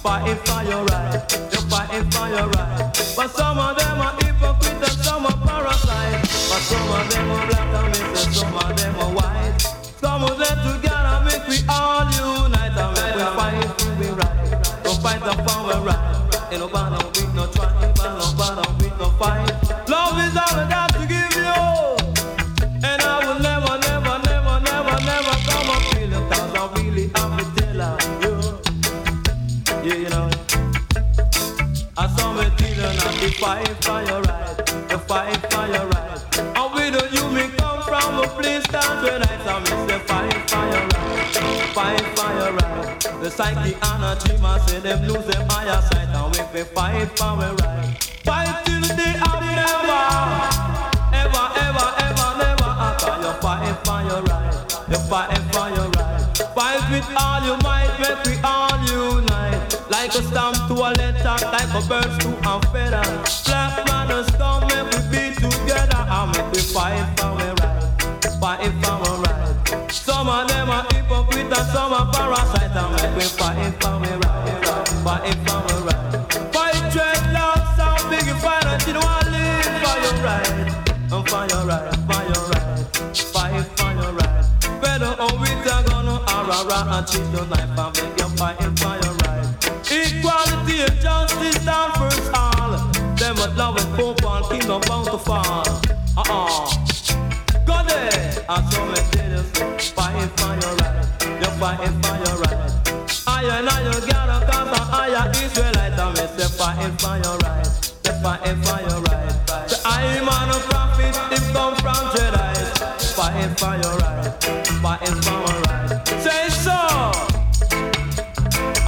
Fighting 0.01 0.37
for 0.45 0.63
your 0.63 0.83
right. 0.85 1.21
You're 1.51 1.67
fighting 1.69 2.09
for 2.11 2.27
your 2.29 2.47
right. 2.49 3.13
But 3.15 3.29
some 3.31 3.59
of 3.59 3.77
them 3.77 4.01
are 4.01 4.15
hypocrite 4.23 4.81
and 4.81 4.97
some 5.03 5.25
are 5.25 5.37
parasite. 5.45 6.21
But 6.21 6.61
some 6.69 6.89
of 6.91 7.09
them 7.11 7.31
are 7.31 7.47
black 7.47 7.72
some 8.15 8.53
of 8.55 8.77
them 8.77 8.95
are 8.99 9.13
together 10.63 11.23
make 11.25 11.47
we 11.47 11.57
all 11.69 12.05
unite 12.11 12.77
and 12.77 12.91
we 12.93 13.23
fight 13.37 13.69
we. 13.99 14.07
Don't 14.83 15.01
fight 15.01 15.21
the 15.23 15.33
we 15.45 15.81
right. 15.81 16.51
Ain't 16.51 16.59
no 16.59 16.67
with 17.15 17.33
no 17.33 17.47
tribe, 17.47 17.97
no 17.97 18.29
with 18.79 18.97
no 18.99 19.09
fight. 19.17 19.49
Love 19.89 20.19
is 20.19 20.37
all 20.37 20.59
I 20.59 20.67
got 20.69 20.93
to 20.93 21.05
give 21.07 21.35
you. 21.35 21.93
And 22.85 23.01
I 23.01 23.25
will 23.25 23.39
never, 23.39 23.79
never, 23.79 24.19
never, 24.29 24.59
never, 24.59 24.95
never 25.05 25.35
come 25.47 25.69
up 25.69 25.83
feel 25.93 26.13
it 26.13 26.31
Cause 26.31 26.53
I 26.53 26.73
really 26.75 27.11
am 27.15 27.39
you 28.21 28.35
Yeah, 29.87 29.95
you 29.95 30.09
know 30.09 30.29
I 31.97 32.07
saw 32.15 32.33
me 32.33 33.29
fight 33.31 33.67
for 33.83 34.01
your 34.03 34.21
right 34.21 34.57
The 34.89 34.99
fight 34.99 35.51
for 35.51 35.67
your 35.67 35.87
right 35.87 35.92
place 38.39 38.65
that 38.67 39.03
where 39.03 39.21
I 39.21 39.35
saw 39.45 39.59
me 39.59 39.73
say 39.87 39.99
fight 39.99 40.33
for 40.49 42.29
your 42.39 42.53
right 42.53 42.99
The 43.21 43.29
psyche 43.29 43.75
and 43.75 44.03
a 44.03 44.11
dreamer 44.21 44.59
say 44.65 44.79
them 44.79 45.07
lose 45.07 45.25
them 45.25 45.47
higher 45.49 45.81
sight 45.81 46.09
And 46.09 46.29
we 46.33 46.41
fi 46.53 46.63
fight 46.73 47.17
for 47.17 47.25
our 47.25 47.55
right 47.55 48.03
Fight 48.23 48.65
till 48.65 48.81
the 48.81 49.09
of 49.27 49.39
never 49.57 50.03
Ever, 51.13 51.45
ever, 51.65 51.87
ever, 52.07 52.29
never 52.41 52.71
after 52.87 53.13
You're 53.21 53.37
fighting 53.41 53.77
for 53.85 53.99
your 54.07 54.21
right 54.23 54.53
You're 54.89 55.05
fighting 55.09 55.45
for 55.53 55.67
your 55.75 55.89
right 55.97 56.21
Fight 56.55 56.83
with 56.91 57.07
all 57.17 57.39
your 57.45 57.57
might 57.61 57.91
Make 57.99 58.21
we 58.25 58.35
all 58.43 58.77
unite. 58.89 59.89
Like 59.89 60.13
a 60.15 60.23
stamp 60.23 60.57
to 60.67 60.73
a 60.73 60.89
letter 60.97 61.37
Like 61.53 61.71
a 61.73 61.81
bird 61.87 62.11
to 62.21 62.29
a 62.49 62.53
feather. 62.71 63.05
Black 63.45 63.85
manners 63.87 64.29
come 64.37 64.65
Make 64.67 64.89
we 64.93 64.99
be 65.11 65.23
together 65.35 66.01
And 66.09 66.31
we 66.51 66.61
our 66.61 66.73
right 66.73 67.12
For 68.53 68.61
our 68.61 69.17
right 69.17 69.91
Some 69.91 70.29
of 70.29 70.47
them 70.47 70.69
are 70.69 70.85
hypocrite 70.93 71.51
And 71.51 71.67
some 71.73 71.91
are 71.91 72.05
parasite 72.13 72.69
And 72.69 72.91
make 72.93 73.15
we 73.15 73.23
for 73.23 73.49
Fighting 75.01 75.39
for 75.41 75.57
right 75.81 76.13
Fight 76.53 76.77
dreadlocks 76.93 77.79
And 77.81 78.09
big 78.11 78.29
fight 78.37 78.63
Until 78.65 78.93
you 78.93 79.01
want 79.01 79.31
live. 79.31 79.65
For 79.81 79.97
your 80.05 80.17
right 80.21 80.69
And 80.85 81.29
for 81.29 81.43
your 81.49 81.65
right 81.65 81.95
For 82.05 82.21
your 82.29 82.43
right. 82.53 83.17
Fight 83.17 83.65
for 83.75 83.91
your 83.91 84.13
right. 84.13 84.45
Better 84.81 85.15
on 85.19 85.41
with 85.41 85.65
a 85.65 85.83
gun 85.89 86.07
or 86.07 86.21
a 86.21 86.67
rat 86.69 86.87
And 86.93 87.07
cheat 87.07 87.25
your 87.33 87.47
knife 87.47 87.73
And 87.73 87.97
make 87.97 88.19
you 88.19 88.29
fighting 88.37 88.75
for 88.75 88.93
your 89.01 89.15
right. 89.25 89.49
Equality 89.89 90.81
and 90.81 91.01
justice 91.01 91.65
down 91.65 91.91
first 91.93 92.31
all. 92.35 92.77
Them 93.17 93.35
what 93.35 93.57
love 93.57 93.77
and 93.77 93.99
hope 93.99 94.23
and 94.23 94.45
kingdom 94.45 94.81
bound 94.87 95.07
to 95.07 95.17
fall. 95.17 95.65
Uh-uh 96.15 96.82
I 98.49 98.59
me 98.91 98.99
tell 99.11 99.31
you. 99.31 99.43
Fighting 99.95 100.29
for 100.35 100.53
your 100.59 100.75
right, 100.77 101.05
you're 101.39 101.55
for 102.03 102.15
your 102.23 102.37
right. 102.43 102.71
I 103.25 103.43
and 103.59 103.69
I, 103.69 103.71
you 103.83 104.07
gotta 104.11 104.45
come 104.51 104.67
from 104.67 104.87
higher 104.91 105.29
Israelite. 105.31 105.93
And 105.93 106.13
me 106.17 106.25
say 106.35 106.49
fighting 106.57 106.95
for 106.97 107.15
your 107.23 107.37
right, 107.39 107.67
fighting 108.21 108.61
for 108.63 108.79
your 108.83 109.01
right. 109.01 109.69
Say 109.69 109.79
I 109.85 110.19
man 110.19 110.49
a 110.49 110.59
prophet, 110.67 111.15
him 111.31 111.53
come 111.53 111.75
from 111.77 112.03
Jedi. 112.11 112.53
Fighting 113.15 113.55
for 113.55 113.75
your 113.79 113.95
right, 113.97 114.33
fighting 114.83 115.21
for 115.21 115.39
your 115.39 115.61
right. 115.63 116.07
Say 116.19 116.49
so. 116.49 116.77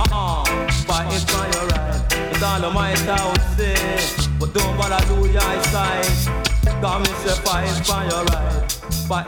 Uh-uh, 0.03 0.43
fighting 0.83 1.25
for 1.31 1.45
your 1.55 1.67
right. 1.69 2.03
It's 2.31 2.43
all 2.43 2.59
the 2.59 2.69
might 2.71 3.07
I 3.07 3.31
would 3.31 3.41
say, 3.55 3.75
but 4.37 4.53
don't 4.53 4.75
bother 4.77 4.99
do 5.07 5.29
your 5.31 5.41
eyesight. 5.41 6.09
Come 6.81 7.03
and 7.03 7.15
say 7.23 7.35
fighting 7.45 7.83
for 7.83 8.03
your 8.03 8.23
right, 8.25 8.74
from. 9.07 9.25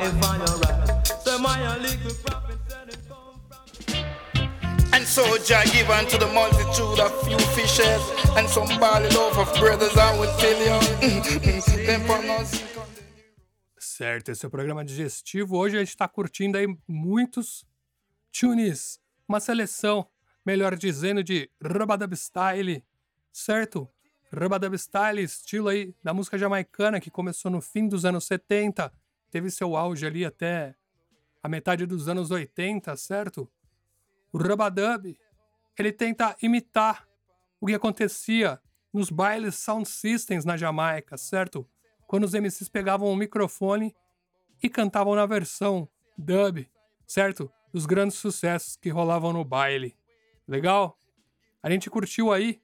And 4.93 5.05
so 5.05 5.37
Jah 5.39 5.63
give 5.65 5.89
unto 5.89 6.17
the 6.17 6.27
multitude 6.33 6.99
a 6.99 7.09
few 7.23 7.37
fishes 7.55 8.01
and 8.35 8.49
some 8.49 8.67
barley 8.79 9.09
loaf 9.09 9.37
of 9.37 9.53
brothers 9.59 9.95
I 9.97 10.17
would 10.17 10.29
tell 10.39 10.59
you. 10.59 11.85
Them 11.85 12.01
pronounce 12.05 12.63
Certo, 13.79 14.29
esse 14.29 14.45
é 14.45 14.47
o 14.47 14.51
programa 14.51 14.85
digestivo. 14.85 15.57
Hoje 15.57 15.75
a 15.75 15.79
gente 15.79 15.97
tá 15.97 16.07
curtindo 16.07 16.55
aí 16.55 16.67
muitos 16.87 17.65
tunes, 18.31 18.99
uma 19.27 19.39
seleção, 19.39 20.07
melhor 20.45 20.75
dizendo, 20.75 21.23
de 21.23 21.49
Rubadub 21.59 22.15
Style, 22.15 22.83
certo? 23.33 23.89
Rubadub 24.31 24.75
Style, 24.77 25.23
estilo 25.23 25.69
aí 25.69 25.95
da 26.03 26.13
música 26.13 26.37
jamaicana 26.37 26.99
que 26.99 27.09
começou 27.09 27.49
no 27.49 27.59
fim 27.59 27.87
dos 27.87 28.05
anos 28.05 28.25
70, 28.25 28.93
teve 29.29 29.49
seu 29.49 29.75
auge 29.75 30.05
ali 30.05 30.25
até 30.25 30.75
a 31.41 31.49
metade 31.49 31.85
dos 31.85 32.07
anos 32.07 32.31
80, 32.31 32.95
certo? 32.95 33.49
O 34.31 34.37
Rubadub, 34.37 35.17
ele 35.77 35.91
tenta 35.91 36.35
imitar 36.41 37.07
o 37.59 37.67
que 37.67 37.73
acontecia 37.73 38.59
nos 38.93 39.09
bailes 39.09 39.55
sound 39.55 39.87
systems 39.87 40.45
na 40.45 40.57
Jamaica, 40.57 41.17
certo? 41.17 41.67
quando 42.07 42.23
os 42.23 42.33
MCs 42.33 42.69
pegavam 42.69 43.11
o 43.11 43.15
microfone 43.15 43.93
e 44.63 44.69
cantavam 44.69 45.13
na 45.13 45.25
versão 45.25 45.87
dub, 46.17 46.65
certo? 47.05 47.51
Dos 47.71 47.85
grandes 47.85 48.17
sucessos 48.17 48.77
que 48.77 48.89
rolavam 48.89 49.33
no 49.33 49.43
baile. 49.43 49.95
Legal? 50.47 50.97
A 51.61 51.69
gente 51.69 51.89
curtiu 51.89 52.31
aí 52.31 52.61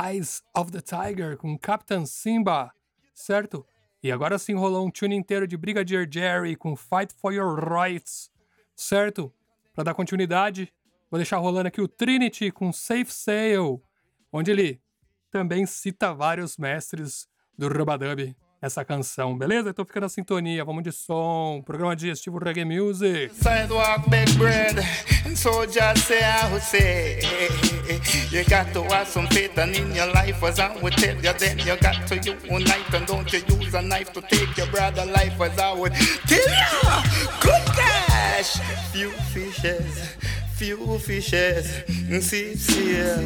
Eyes 0.00 0.42
of 0.56 0.72
the 0.72 0.80
Tiger 0.80 1.36
com 1.36 1.58
Captain 1.58 2.06
Simba, 2.06 2.72
certo? 3.12 3.64
E 4.02 4.10
agora 4.10 4.38
sim 4.38 4.54
rolou 4.54 4.86
um 4.86 4.90
tune 4.90 5.14
inteiro 5.14 5.46
de 5.46 5.56
Brigadier 5.56 6.08
Jerry 6.10 6.56
com 6.56 6.74
Fight 6.74 7.12
for 7.14 7.32
Your 7.32 7.58
Rights, 7.58 8.30
certo? 8.74 9.32
Para 9.74 9.84
dar 9.84 9.94
continuidade, 9.94 10.72
vou 11.10 11.18
deixar 11.18 11.36
rolando 11.38 11.68
aqui 11.68 11.80
o 11.80 11.88
Trinity 11.88 12.50
com 12.50 12.72
Safe 12.72 13.12
Sail, 13.12 13.82
onde 14.32 14.50
ele 14.50 14.80
também 15.30 15.66
cita 15.66 16.14
vários 16.14 16.56
mestres 16.56 17.28
do 17.56 17.68
Rubadub 17.68 18.34
essa 18.62 18.84
canção, 18.84 19.36
beleza? 19.36 19.70
Então 19.70 19.84
fica 19.84 20.00
na 20.00 20.08
sintonia, 20.08 20.64
vamos 20.64 20.82
de 20.82 20.92
som, 20.92 21.62
programa 21.64 21.96
digestivo 21.96 22.38
Reggae 22.38 22.64
Music. 22.64 23.32
Sidewalk, 23.34 24.08
big 24.10 24.30
bread, 24.36 24.76
so 25.34 25.64
just 25.64 26.06
say 26.06 26.20
I 26.22 26.52
would 26.52 26.62
say, 26.62 27.20
you 28.30 28.44
got 28.44 28.70
to 28.74 28.82
have 28.94 29.08
some 29.08 29.26
faith 29.28 29.58
and 29.58 29.74
in 29.74 29.94
your 29.94 30.12
life, 30.12 30.42
as 30.44 30.58
I 30.58 30.76
would 30.82 30.94
tell 30.96 31.16
you, 31.16 31.32
then 31.38 31.58
you 31.58 31.76
got 31.76 32.06
to 32.06 32.16
unite 32.16 32.94
and 32.94 33.06
don't 33.06 33.32
you 33.32 33.40
use 33.58 33.74
a 33.74 33.80
knife 33.80 34.12
to 34.12 34.20
take 34.20 34.54
your 34.58 34.66
brother 34.66 35.06
life, 35.06 35.40
as 35.40 35.58
I 35.58 35.72
would 35.72 35.94
tell 36.26 36.38
you, 36.38 37.02
good 37.40 37.66
cash, 37.74 38.58
few 38.92 39.10
fishes. 39.32 40.16
Few 40.60 40.98
fishes, 40.98 41.84
see, 42.20 42.54
seal, 42.54 43.24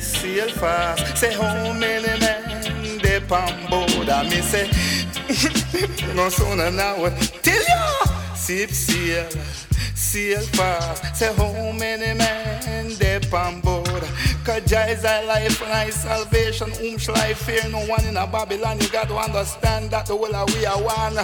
seal 0.00 0.48
fast. 0.48 1.18
Say 1.18 1.34
how 1.34 1.42
many 1.42 1.78
men 1.78 2.49
on 3.32 3.70
board? 3.70 4.08
I 4.08 4.24
me 4.24 4.40
say, 4.40 4.66
no 6.14 6.28
sooner 6.28 6.70
now. 6.70 6.96
Tell 7.42 7.54
you, 7.54 8.36
sip 8.36 8.70
seal, 8.70 9.28
seal 9.94 10.40
fast. 10.40 11.16
Say 11.16 11.32
how 11.34 11.72
many 11.72 12.18
men 12.18 12.96
they 12.98 13.20
on 13.32 13.60
board? 13.60 14.04
Cause 14.44 14.64
Jah 14.64 14.86
is 14.88 15.02
thy 15.02 15.24
life 15.24 15.62
and 15.62 15.92
salvation. 15.92 16.70
Whom 16.72 16.98
shall 16.98 17.16
I 17.16 17.34
fear? 17.34 17.60
No 17.70 17.80
one 17.86 18.04
in 18.06 18.16
a 18.16 18.26
Babylon. 18.26 18.80
You 18.80 18.88
got 18.88 19.08
to 19.08 19.16
understand 19.16 19.90
that 19.90 20.06
the 20.06 20.16
whole 20.16 20.46
we 20.46 20.66
are 20.66 20.82
one. 20.82 21.16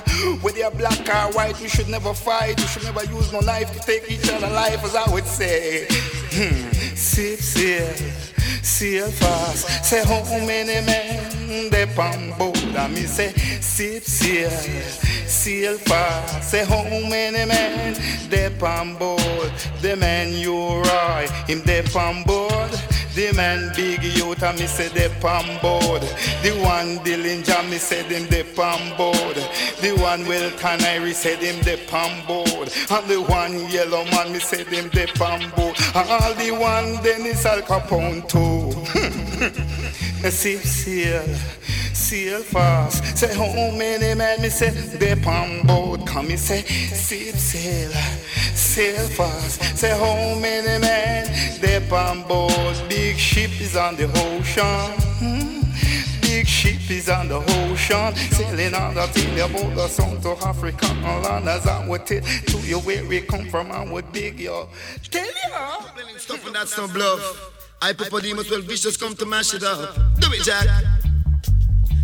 Whether 0.43 0.59
you're 0.59 0.71
black 0.71 1.09
or 1.09 1.33
white, 1.33 1.61
we 1.61 1.69
should 1.69 1.89
never 1.89 2.15
fight. 2.15 2.61
We 2.61 2.67
should 2.67 2.85
never 2.85 3.05
use 3.05 3.33
no 3.33 3.41
knife 3.41 3.73
to 3.73 3.81
take 3.81 4.11
each 4.11 4.31
other 4.31 4.49
life, 4.49 4.85
as 4.85 4.95
I 4.95 5.11
would 5.13 5.27
say. 5.27 5.87
Hmm. 6.31 6.71
Sip, 6.95 7.41
seal, 7.41 7.95
seal 8.67 9.11
fast. 9.13 9.85
Say 9.85 10.05
how 10.05 10.23
many 10.45 10.85
men 10.85 11.71
board? 12.37 12.59
And 12.59 12.95
me 12.95 13.03
say, 13.03 13.33
sip, 13.61 14.03
fast. 15.79 16.51
Say 16.51 16.65
how 16.65 16.83
many 17.09 17.47
men 17.47 17.95
on 18.63 18.97
board? 18.97 19.53
The 19.83 19.97
man 19.97 20.33
you 20.33 20.81
right, 20.83 21.29
they 21.65 21.83
on 21.95 22.25
board. 22.25 22.71
The 23.17 23.33
man 23.33 23.73
big 23.75 24.03
youth 24.03 24.43
and 24.43 24.59
me 24.59 24.67
say 24.67 24.89
they 24.89 25.07
on 25.27 25.59
board. 25.63 26.03
The 26.43 26.53
one 26.63 26.99
Dillinger 26.99 27.71
me 27.71 27.79
said 27.79 28.13
him 28.13 28.27
they 28.29 28.43
on 28.63 28.95
board. 28.99 29.37
The 29.81 29.97
one 29.99 30.27
Welton 30.29 30.81
Irie 30.81 31.15
said 31.15 31.39
him 31.39 31.59
they 31.63 31.81
on 31.97 32.27
board. 32.27 32.71
And 32.91 33.09
the 33.09 33.23
one 33.27 33.71
Yellowman 33.71 34.35
me 34.35 34.39
said 34.39 34.67
him 34.67 34.91
they 34.93 35.07
on 35.25 35.49
board. 35.53 35.79
And 35.95 36.11
all 36.11 36.35
the 36.35 36.51
one 36.51 37.03
Dennis 37.03 37.47
Alcapone 37.47 38.29
too. 38.29 38.71
See, 40.31 40.59
seal, 40.59 41.23
uh, 41.23 41.39
seal 42.07 42.41
fast. 42.41 43.19
Say 43.19 43.35
how 43.35 43.77
many 43.77 44.15
men 44.15 44.41
me 44.41 44.49
say 44.49 44.71
they 44.71 45.15
on 45.25 45.67
board. 45.67 46.07
Come 46.07 46.29
me 46.29 46.37
say, 46.37 46.63
sip 46.63 47.35
sail, 47.35 47.91
sail 48.55 49.09
fast. 49.09 49.77
Say 49.77 49.91
how 49.91 50.39
many 50.39 50.81
men 50.81 51.27
they 51.61 51.79
on 51.91 52.23
board. 52.29 52.77
Big 52.89 53.17
ship 53.17 53.51
is 53.61 53.77
on 53.77 53.97
the 53.97 54.05
ocean. 54.27 54.93
Hmm? 55.19 55.63
Big 56.21 56.47
ship 56.47 56.89
is 56.91 57.09
on 57.09 57.27
the 57.27 57.39
ocean, 57.39 58.15
sailing 58.15 58.75
on 58.75 58.95
the 58.95 59.07
thing 59.09 59.41
about 59.41 59.75
the 59.75 59.89
sound 59.89 60.23
to 60.23 60.37
Africa 60.47 60.87
and 60.87 61.25
land 61.25 61.49
as 61.49 61.67
I 61.67 61.89
would 61.89 62.07
tell 62.07 62.21
to 62.21 62.59
you 62.59 62.79
where 62.81 63.05
we 63.05 63.21
come 63.23 63.49
from 63.49 63.73
and 63.73 63.93
would 63.93 64.13
big 64.13 64.39
yo. 64.39 64.69
Tell 65.11 65.25
you. 65.25 66.19
Stuff 66.19 66.47
and 66.47 66.55
that's 66.55 66.79
no 66.79 66.87
bluff. 66.87 67.53
I 67.83 67.87
Hypopodemus 67.89 68.49
well 68.49 68.63
vicious 68.63 68.97
come 68.97 69.17
to 69.17 69.27
mash 69.27 69.55
it 69.55 69.65
up. 69.65 69.97
Do 70.21 70.33
it, 70.33 70.43
Jack. 70.45 71.06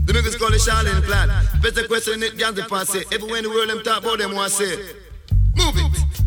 The 0.04 0.12
niggas 0.12 0.38
call 0.38 0.52
it 0.52 0.60
Charlene 0.60 1.02
Platt. 1.04 1.62
Better 1.62 1.86
question 1.86 2.22
it, 2.22 2.36
gas 2.36 2.52
the 2.54 2.62
passe. 2.62 3.04
Everywhere 3.12 3.38
in 3.38 3.44
the 3.44 3.50
world 3.50 3.70
them 3.70 3.82
talk 3.82 4.02
about 4.02 4.18
them, 4.18 4.34
what 4.34 4.50
say. 4.50 4.76
Move 5.56 5.76
it. 5.76 6.22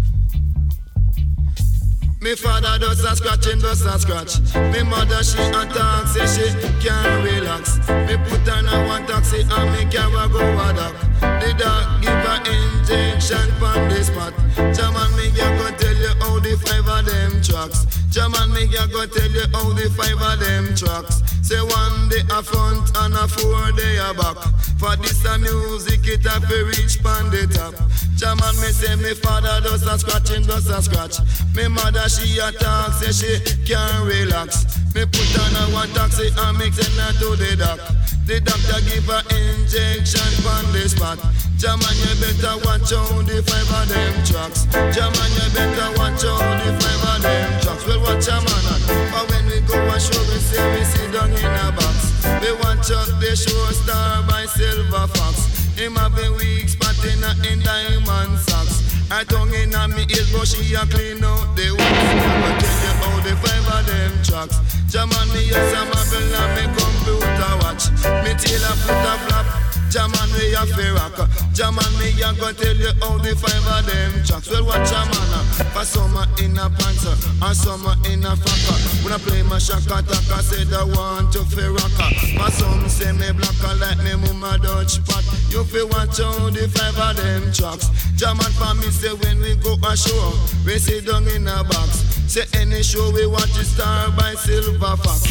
Me 2.25 2.33
father 2.33 2.79
does 2.79 3.03
a 3.03 3.15
scratch 3.15 3.45
and 3.47 3.61
does 3.61 3.85
a 3.85 3.99
scratch. 3.99 4.39
Me 4.73 4.81
mother 4.81 5.21
she 5.21 5.38
a 5.38 5.61
talk 5.69 6.07
say 6.07 6.25
she 6.25 6.49
can't 6.81 7.23
relax. 7.23 7.77
Me 8.07 8.17
put 8.25 8.41
her 8.47 8.59
in 8.65 8.88
one 8.88 9.05
taxi 9.05 9.41
and 9.41 9.51
ah, 9.51 9.65
me 9.69 9.85
carry 9.91 10.25
go 10.33 10.41
a 10.41 10.73
dock. 10.73 10.95
The 11.21 11.53
doc 11.53 12.01
give 12.01 12.09
her 12.25 12.39
injection 12.49 13.45
from 13.59 13.89
the 13.89 14.03
spot. 14.03 14.33
Jaman 14.73 15.15
me 15.17 15.38
ya 15.38 15.51
go 15.59 15.69
tell 15.77 15.93
you 15.93 16.13
how 16.19 16.39
the 16.39 16.57
five 16.65 16.88
of 16.88 17.05
them 17.05 17.41
trucks. 17.43 17.85
Jaman 18.15 18.54
me 18.54 18.63
ya 18.71 18.88
go 18.88 19.06
tell 19.06 19.30
you 19.30 19.43
how 19.51 19.75
the 19.75 19.91
five 19.91 20.15
of 20.15 20.39
them 20.39 20.71
tracks. 20.71 21.19
Say 21.43 21.60
one 21.60 22.08
day 22.08 22.23
a 22.32 22.39
front 22.41 22.88
and 23.04 23.13
a 23.13 23.28
four 23.28 23.75
day 23.75 23.99
a 23.99 24.15
back. 24.15 24.39
For 24.80 24.95
this 25.04 25.19
a 25.28 25.38
music 25.38 26.08
it 26.08 26.23
a 26.23 26.39
fi 26.39 26.63
reach 26.63 27.04
pon 27.04 27.28
the 27.28 27.43
top. 27.43 27.75
Jaman 28.15 28.56
me 28.63 28.71
say 28.71 28.95
me 28.95 29.12
father 29.19 29.60
does 29.60 29.84
a 29.84 29.99
scratch 29.99 30.32
and 30.32 30.47
does 30.47 30.71
a 30.71 30.82
scratch. 30.82 31.19
Me 31.60 31.67
mother 31.67 32.08
she 32.08 32.39
a 32.39 32.56
talk 32.56 32.93
say 33.04 33.12
she 33.12 33.36
can't 33.67 34.08
relax. 34.08 34.63
Me 34.95 35.04
put 35.04 35.36
on 35.36 35.51
a 35.60 35.75
one 35.75 35.91
taxi 35.91 36.32
and 36.32 36.71
send 36.71 36.95
her 36.95 37.12
to 37.19 37.36
the 37.36 37.51
doc. 37.60 37.84
The 38.25 38.41
doctor 38.41 38.81
give 38.89 39.05
her 39.05 39.21
injection 39.38 40.33
pon 40.41 40.65
the 40.73 40.89
spot. 40.89 41.21
Jaman 41.61 41.93
you 42.01 42.09
better 42.17 42.57
watch 42.65 42.89
out 42.89 43.21
the 43.21 43.38
five 43.45 43.69
of 43.69 43.85
them 43.85 44.17
trucks. 44.25 44.65
Jaman 44.89 45.29
you 45.38 45.47
better 45.53 45.93
watch 45.93 46.25
out 46.25 46.41
the 46.65 46.73
five 46.73 47.05
of 47.05 47.21
them 47.21 47.49
trucks. 47.61 47.85
Well 47.85 48.01
watch 48.01 48.25
a 48.25 48.41
man 48.41 48.65
on. 48.65 48.81
But 49.13 49.29
when 49.29 49.45
we 49.45 49.61
go 49.69 49.77
a 49.77 50.01
show 50.01 50.17
we 50.25 50.41
say 50.41 50.57
we 50.73 50.81
sit 50.89 51.13
down 51.13 51.38
in 51.38 51.53
a 51.53 51.69
box. 51.69 52.17
We 52.41 52.49
watch 52.65 52.89
out 52.89 53.13
the 53.21 53.38
show 53.38 53.61
star 53.77 54.25
by 54.25 54.49
Silver 54.49 55.05
Fox. 55.05 55.45
Him 55.77 55.93
have 56.01 56.17
a 56.17 56.25
weak 56.33 56.65
spot 56.65 56.97
in 57.05 57.21
a 57.21 57.31
in 57.45 57.61
diamond 57.61 58.41
socks. 58.41 58.81
Her 59.13 59.21
tongue 59.29 59.53
in 59.53 59.77
a 59.77 59.85
me 59.88 60.01
ears 60.09 60.33
but 60.33 60.49
she 60.49 60.73
a 60.73 60.81
clean 60.89 61.21
out 61.21 61.53
the 61.53 61.77
wax. 61.77 61.93
I 62.41 62.57
tell 62.57 62.89
you 62.89 63.14
the 63.25 63.35
five 63.38 63.67
of 63.73 63.85
them 63.88 64.11
trucks. 64.23 64.57
Jaman 64.88 65.27
me 65.33 65.49
yes 65.49 65.73
I'm 65.73 65.89
a 65.89 66.01
on 66.41 66.49
me 66.55 66.63
computer 66.77 67.53
watch. 67.61 67.89
Me 68.23 68.31
tail 68.38 68.61
a 68.61 68.73
foot 68.77 69.05
a 69.11 69.13
flap. 69.25 69.74
Jaman 69.95 70.27
me 70.36 70.51
a 70.51 70.65
fi 70.75 70.91
rock. 70.91 71.15
Jaman 71.55 71.88
me 71.95 72.12
a 72.19 72.27
go 72.36 72.51
tell 72.51 72.75
you 72.75 72.91
how 72.99 73.15
the 73.23 73.31
five 73.31 73.63
of 73.63 73.88
them 73.88 74.12
tracks. 74.27 74.51
Well 74.51 74.67
watch 74.67 74.91
a 74.91 74.99
man 75.08 75.31
uh, 75.31 75.71
for 75.71 75.86
summer 75.88 76.27
in 76.43 76.60
a 76.60 76.67
pants 76.67 77.08
uh, 77.08 77.15
or 77.39 77.55
summer 77.55 77.95
in 78.12 78.19
a 78.27 78.36
fracker. 78.36 78.75
When 79.08 79.13
I 79.15 79.17
play 79.23 79.39
my 79.47 79.55
shaka 79.55 80.03
taka, 80.03 80.43
say 80.43 80.67
the 80.67 80.84
want 80.91 81.31
to 81.31 81.47
fi 81.47 81.71
rocker. 81.71 82.12
My 82.36 82.51
some 82.51 82.91
say 82.91 83.15
me 83.15 83.31
blacker 83.31 83.71
like 83.79 84.03
me 84.03 84.19
mama 84.19 84.60
Dutch 84.60 84.99
pot. 85.08 85.23
You 85.47 85.63
fi 85.63 85.88
watch 85.88 86.19
how 86.19 86.51
the 86.51 86.67
five 86.75 86.99
of 86.99 87.15
them 87.15 87.55
tracks. 87.55 87.88
Jaman 88.19 88.51
for 88.60 88.75
me 88.75 88.91
say 88.91 89.15
when 89.15 89.39
we 89.39 89.55
go 89.63 89.79
a 89.79 89.95
show, 89.95 90.36
we 90.67 90.75
sit 90.75 91.08
down 91.08 91.23
in 91.31 91.47
a 91.47 91.63
box. 91.63 92.03
Say 92.27 92.43
any 92.60 92.84
show 92.84 93.15
we 93.15 93.27
watch 93.31 93.55
is 93.55 93.71
star 93.71 94.12
by 94.12 94.36
Silver 94.43 94.99
Fox. 94.99 95.23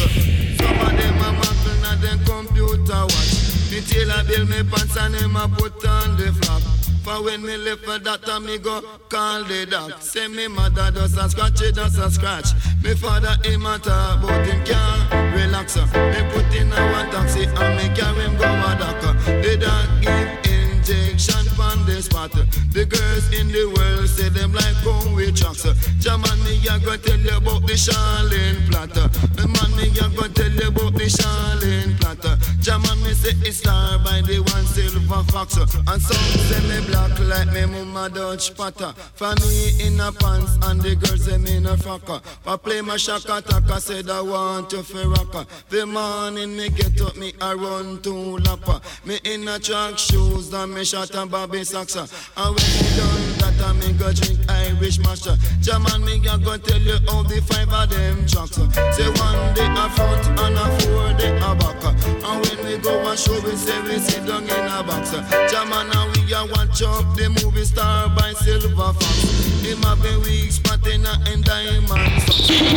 Some 0.56 0.72
of 0.72 0.92
them 0.96 1.20
a 1.20 1.30
muckle 1.36 1.76
na 1.84 2.00
them 2.00 2.16
computer 2.24 3.04
watch. 3.12 3.63
Me 3.74 3.80
tailor 3.80 4.22
bill 4.22 4.46
me 4.46 4.62
pants 4.70 4.96
and 4.96 5.16
him 5.16 5.34
a 5.34 5.48
put 5.48 5.84
on 5.84 6.16
the 6.16 6.32
flap. 6.32 6.62
For 7.02 7.24
when 7.24 7.42
me 7.42 7.56
left 7.56 7.84
for 7.84 7.98
that 7.98 8.22
time 8.22 8.46
me 8.46 8.56
go 8.56 8.80
call 9.08 9.42
the 9.42 9.66
doc. 9.66 10.00
Say 10.00 10.28
me 10.28 10.46
mother 10.46 10.92
does 10.92 11.16
a 11.16 11.28
scratch, 11.28 11.60
he 11.60 11.72
does 11.72 11.98
a 11.98 12.08
scratch. 12.08 12.54
Me 12.84 12.94
father 12.94 13.36
him 13.42 13.66
a 13.66 13.76
talk 13.80 14.22
but 14.22 14.46
him 14.46 14.64
can't 14.64 15.34
relax. 15.34 15.76
Uh, 15.76 15.86
me 15.90 16.22
put 16.30 16.54
in 16.54 16.72
a 16.72 16.92
one 16.92 17.10
taxi 17.10 17.46
and 17.46 17.74
me 17.76 17.92
carry 17.96 18.22
him 18.22 18.36
go 18.36 18.44
a 18.44 18.78
doc. 18.78 19.02
The 19.42 19.56
doc 19.58 19.88
give 20.00 20.52
injection 20.54 21.44
the 21.86 22.02
spot. 22.02 22.32
The 22.32 22.84
girls 22.84 23.26
in 23.32 23.48
the 23.48 23.66
world 23.76 24.08
say 24.08 24.28
them 24.28 24.52
like 24.52 24.76
Conway 24.82 25.32
trucks. 25.32 25.64
Jaman, 26.00 26.38
me 26.44 26.60
a 26.68 26.78
go 26.80 26.96
tell 26.96 27.18
you 27.18 27.36
about 27.36 27.62
the 27.66 27.74
Charlene 27.74 28.70
platter. 28.70 29.08
The 29.36 29.46
man, 29.48 29.70
me 29.76 29.92
a 29.98 30.08
go 30.12 30.28
tell 30.28 30.50
you 30.50 30.68
about 30.68 30.94
the 30.94 31.06
Charlene 31.06 31.98
platter. 32.00 32.36
Jaman, 32.60 32.94
say 33.14 33.32
it's 33.48 33.58
star 33.58 33.98
by 33.98 34.20
the 34.22 34.40
one 34.52 34.66
silver 34.66 35.22
fox. 35.32 35.56
And 35.56 36.02
some 36.02 36.28
say 36.48 36.60
me 36.68 36.86
black 36.86 37.18
like 37.20 37.52
me 37.52 37.66
mama 37.66 38.10
Dutch 38.10 38.54
potter. 38.54 38.92
For 39.14 39.34
me 39.40 39.86
in 39.86 40.00
a 40.00 40.12
pants 40.12 40.58
and 40.62 40.80
the 40.80 40.96
girls 40.96 41.26
them 41.26 41.46
in 41.46 41.66
a 41.66 41.76
frocker. 41.76 42.20
I 42.46 42.56
play 42.56 42.80
my 42.80 42.96
shaka 42.96 43.40
taka, 43.42 43.80
said 43.80 44.10
I 44.10 44.20
want 44.20 44.70
to 44.70 44.82
rocker. 45.08 45.46
The 45.70 45.86
morning 45.86 46.56
me 46.56 46.68
get 46.68 47.00
up, 47.00 47.16
me 47.16 47.32
I 47.40 47.54
run 47.54 48.02
to 48.02 48.38
lapper. 48.44 48.80
Me 49.06 49.18
in 49.24 49.48
a 49.48 49.58
track 49.58 49.98
shoes 49.98 50.52
and 50.52 50.74
me 50.74 50.84
shot 50.84 51.14
and 51.14 51.30
Bobby 51.30 51.64
socks. 51.74 52.12
And 52.36 52.54
when 52.54 52.70
me 52.78 52.88
done 52.94 53.26
that, 53.42 53.58
I 53.66 53.72
me 53.74 53.92
go 53.98 54.12
drink 54.12 54.38
Irish 54.48 54.98
master. 54.98 55.36
Jaman 55.60 56.04
me 56.04 56.22
a 56.26 56.38
go 56.38 56.56
tell 56.56 56.80
you 56.80 56.98
how 57.08 57.22
the 57.22 57.42
five 57.42 57.72
of 57.72 57.90
them 57.90 58.26
trucks. 58.26 58.56
Say 58.94 59.10
one 59.18 59.42
day 59.54 59.66
a 59.66 59.86
front 59.90 60.22
and 60.38 60.54
a 60.54 60.66
four 60.78 61.10
day 61.18 61.34
a 61.38 61.50
back. 61.58 61.82
And 61.82 62.38
when 62.46 62.58
we 62.66 62.78
go 62.78 62.94
and 63.02 63.18
show, 63.18 63.34
we 63.42 63.56
say 63.56 63.80
we 63.82 63.98
sit 63.98 64.26
down 64.26 64.44
in 64.44 64.66
a 64.70 64.82
box. 64.86 65.10
Jaman 65.50 65.90
and 65.90 66.08
we 66.14 66.32
a 66.32 66.46
watch 66.54 66.82
up 66.82 67.04
the 67.16 67.28
movie 67.42 67.64
star 67.64 68.08
by 68.10 68.32
Silver 68.34 68.92
Fox. 68.94 69.24
Him 69.62 69.82
have 69.82 70.02
been 70.02 70.20
weeks 70.22 70.58
patina 70.58 71.18
and 71.26 71.42
diamond. 71.44 71.90
I 71.90 72.70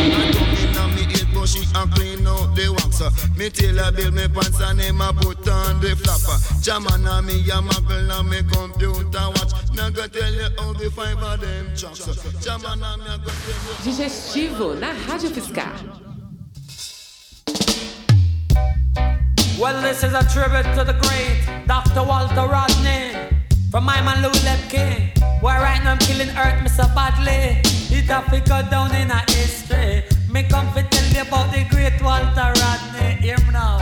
in 0.58 0.76
a 0.76 0.84
me 0.94 1.04
but 1.06 1.27
she 1.48 1.64
a 1.74 1.86
clean 1.88 2.26
out 2.26 2.54
the 2.54 2.68
wax. 2.68 3.00
Uh. 3.00 3.10
Me 3.36 3.48
tailor 3.48 3.90
build 3.92 4.14
me 4.14 4.28
pants 4.28 4.60
and 4.60 4.80
him 4.80 5.00
a 5.00 5.12
put 5.12 5.48
on 5.48 5.80
the 5.80 5.96
flapper. 5.96 6.36
Uh. 6.36 6.60
Jaman 6.60 7.06
and 7.06 7.26
me 7.26 7.40
a 7.48 7.58
muggle 7.64 8.12
and 8.12 8.28
me 8.28 8.40
computer 8.52 9.26
watch. 9.32 9.52
Me 9.72 9.80
a 9.80 9.90
go 9.90 10.06
tell 10.06 10.32
you 10.32 10.48
how 10.58 10.72
the 10.74 10.90
five 10.90 11.22
of 11.22 11.40
them 11.40 11.66
trucks. 11.74 12.06
Uh. 12.06 12.14
Jaman 12.44 12.82
and 12.82 13.02
me 13.02 13.08
a 13.08 13.18
go 13.18 13.32
tell 13.32 13.60
you. 13.64 13.74
Digestivo 13.84 14.78
na 14.78 14.92
Rádio 15.08 15.30
UFSCar. 15.32 16.04
Well, 19.58 19.82
this 19.82 20.04
is 20.04 20.14
a 20.14 20.22
tribute 20.30 20.70
to 20.76 20.84
the 20.84 20.94
great 21.02 21.66
Dr. 21.66 22.04
Walter 22.04 22.46
Rodney 22.46 23.10
from 23.72 23.84
my 23.84 24.00
man 24.02 24.22
Lou 24.22 24.30
King. 24.68 25.10
Why 25.40 25.58
right 25.58 25.82
now 25.82 25.92
I'm 25.92 25.98
killing 25.98 26.30
Earth, 26.36 26.62
me 26.62 26.68
so 26.68 26.84
badly. 26.94 27.58
It 27.90 28.04
have 28.06 28.30
to 28.30 28.38
go 28.40 28.62
down 28.70 28.94
in 28.94 29.10
a 29.10 29.18
history. 29.32 30.04
Me 30.30 30.42
come 30.42 30.70
to 30.74 30.82
tell 30.82 31.08
you 31.14 31.22
about 31.22 31.50
the 31.52 31.64
great 31.70 32.02
Walter 32.02 32.52
Rodney. 32.60 33.16
Hear 33.24 33.38
me 33.46 33.52
now. 33.52 33.78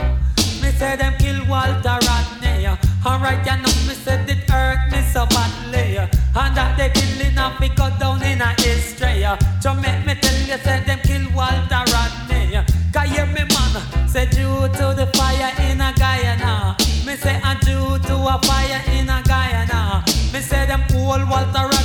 Me 0.62 0.70
say 0.70 0.94
them 0.94 1.14
kill 1.18 1.44
Walter 1.46 1.98
Rodney. 2.06 2.68
Alright, 3.04 3.44
you 3.44 3.56
know 3.62 3.74
me 3.86 3.94
said 3.94 4.30
it 4.30 4.48
hurt 4.48 4.78
me 4.92 5.02
so 5.12 5.26
badly. 5.26 5.98
And 5.98 6.56
that 6.56 6.78
they 6.78 6.90
killing 6.90 7.36
have 7.36 7.58
to 7.58 7.68
go 7.70 7.90
down 7.98 8.22
in 8.22 8.40
a 8.40 8.54
history. 8.62 9.26
So 9.60 9.74
make 9.74 10.06
me 10.06 10.14
tell 10.14 10.38
you, 10.46 10.58
say 10.62 10.84
them 10.86 11.00
kill 11.02 11.26
Walter 11.34 11.82
Rodney. 11.90 12.62
Can 12.92 13.08
hear 13.08 13.26
me, 13.26 13.42
man? 13.50 14.08
Say 14.08 14.26
due 14.30 14.68
to 14.78 14.94
the 14.94 15.10
fire 15.14 15.52
in 15.66 15.80
a 15.80 15.92
Guyana. 15.98 16.76
Me 17.04 17.16
say 17.16 17.40
and 17.42 17.60
due 17.60 17.98
to 18.06 18.14
a 18.14 18.38
fire 18.46 18.82
in 18.94 19.08
a 19.08 19.20
Guyana. 19.26 20.04
Me 20.32 20.40
say 20.40 20.64
them 20.66 20.82
old 20.94 21.28
Walter 21.28 21.66
Rodney 21.66 21.75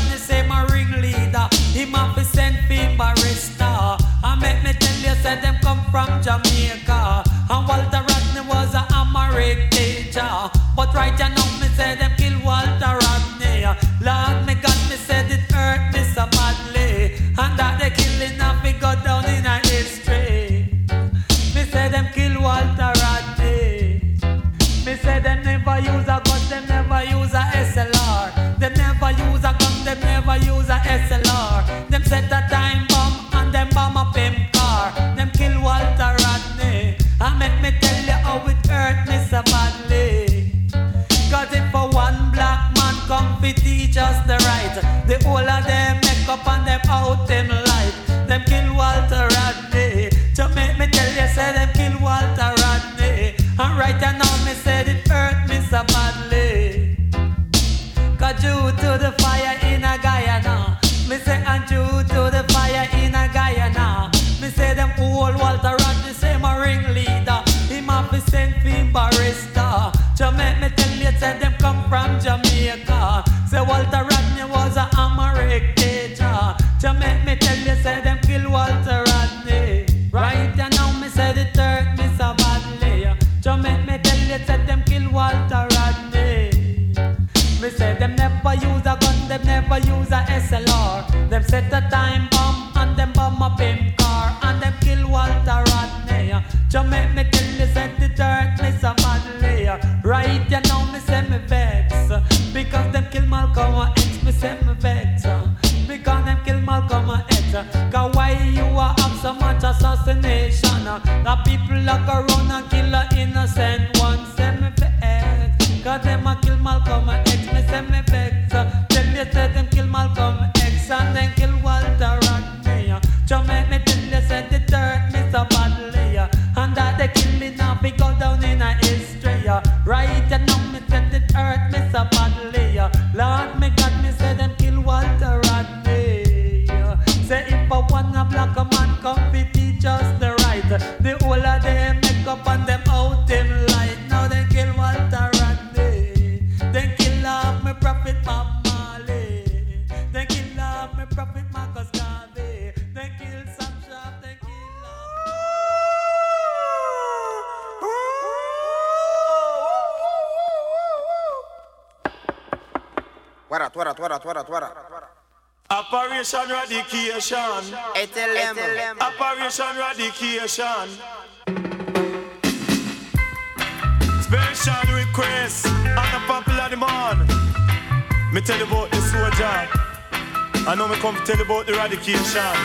tell 181.31 181.45
you 181.45 181.45
about 181.45 181.65
the 181.65 181.73
eradication. 181.73 182.55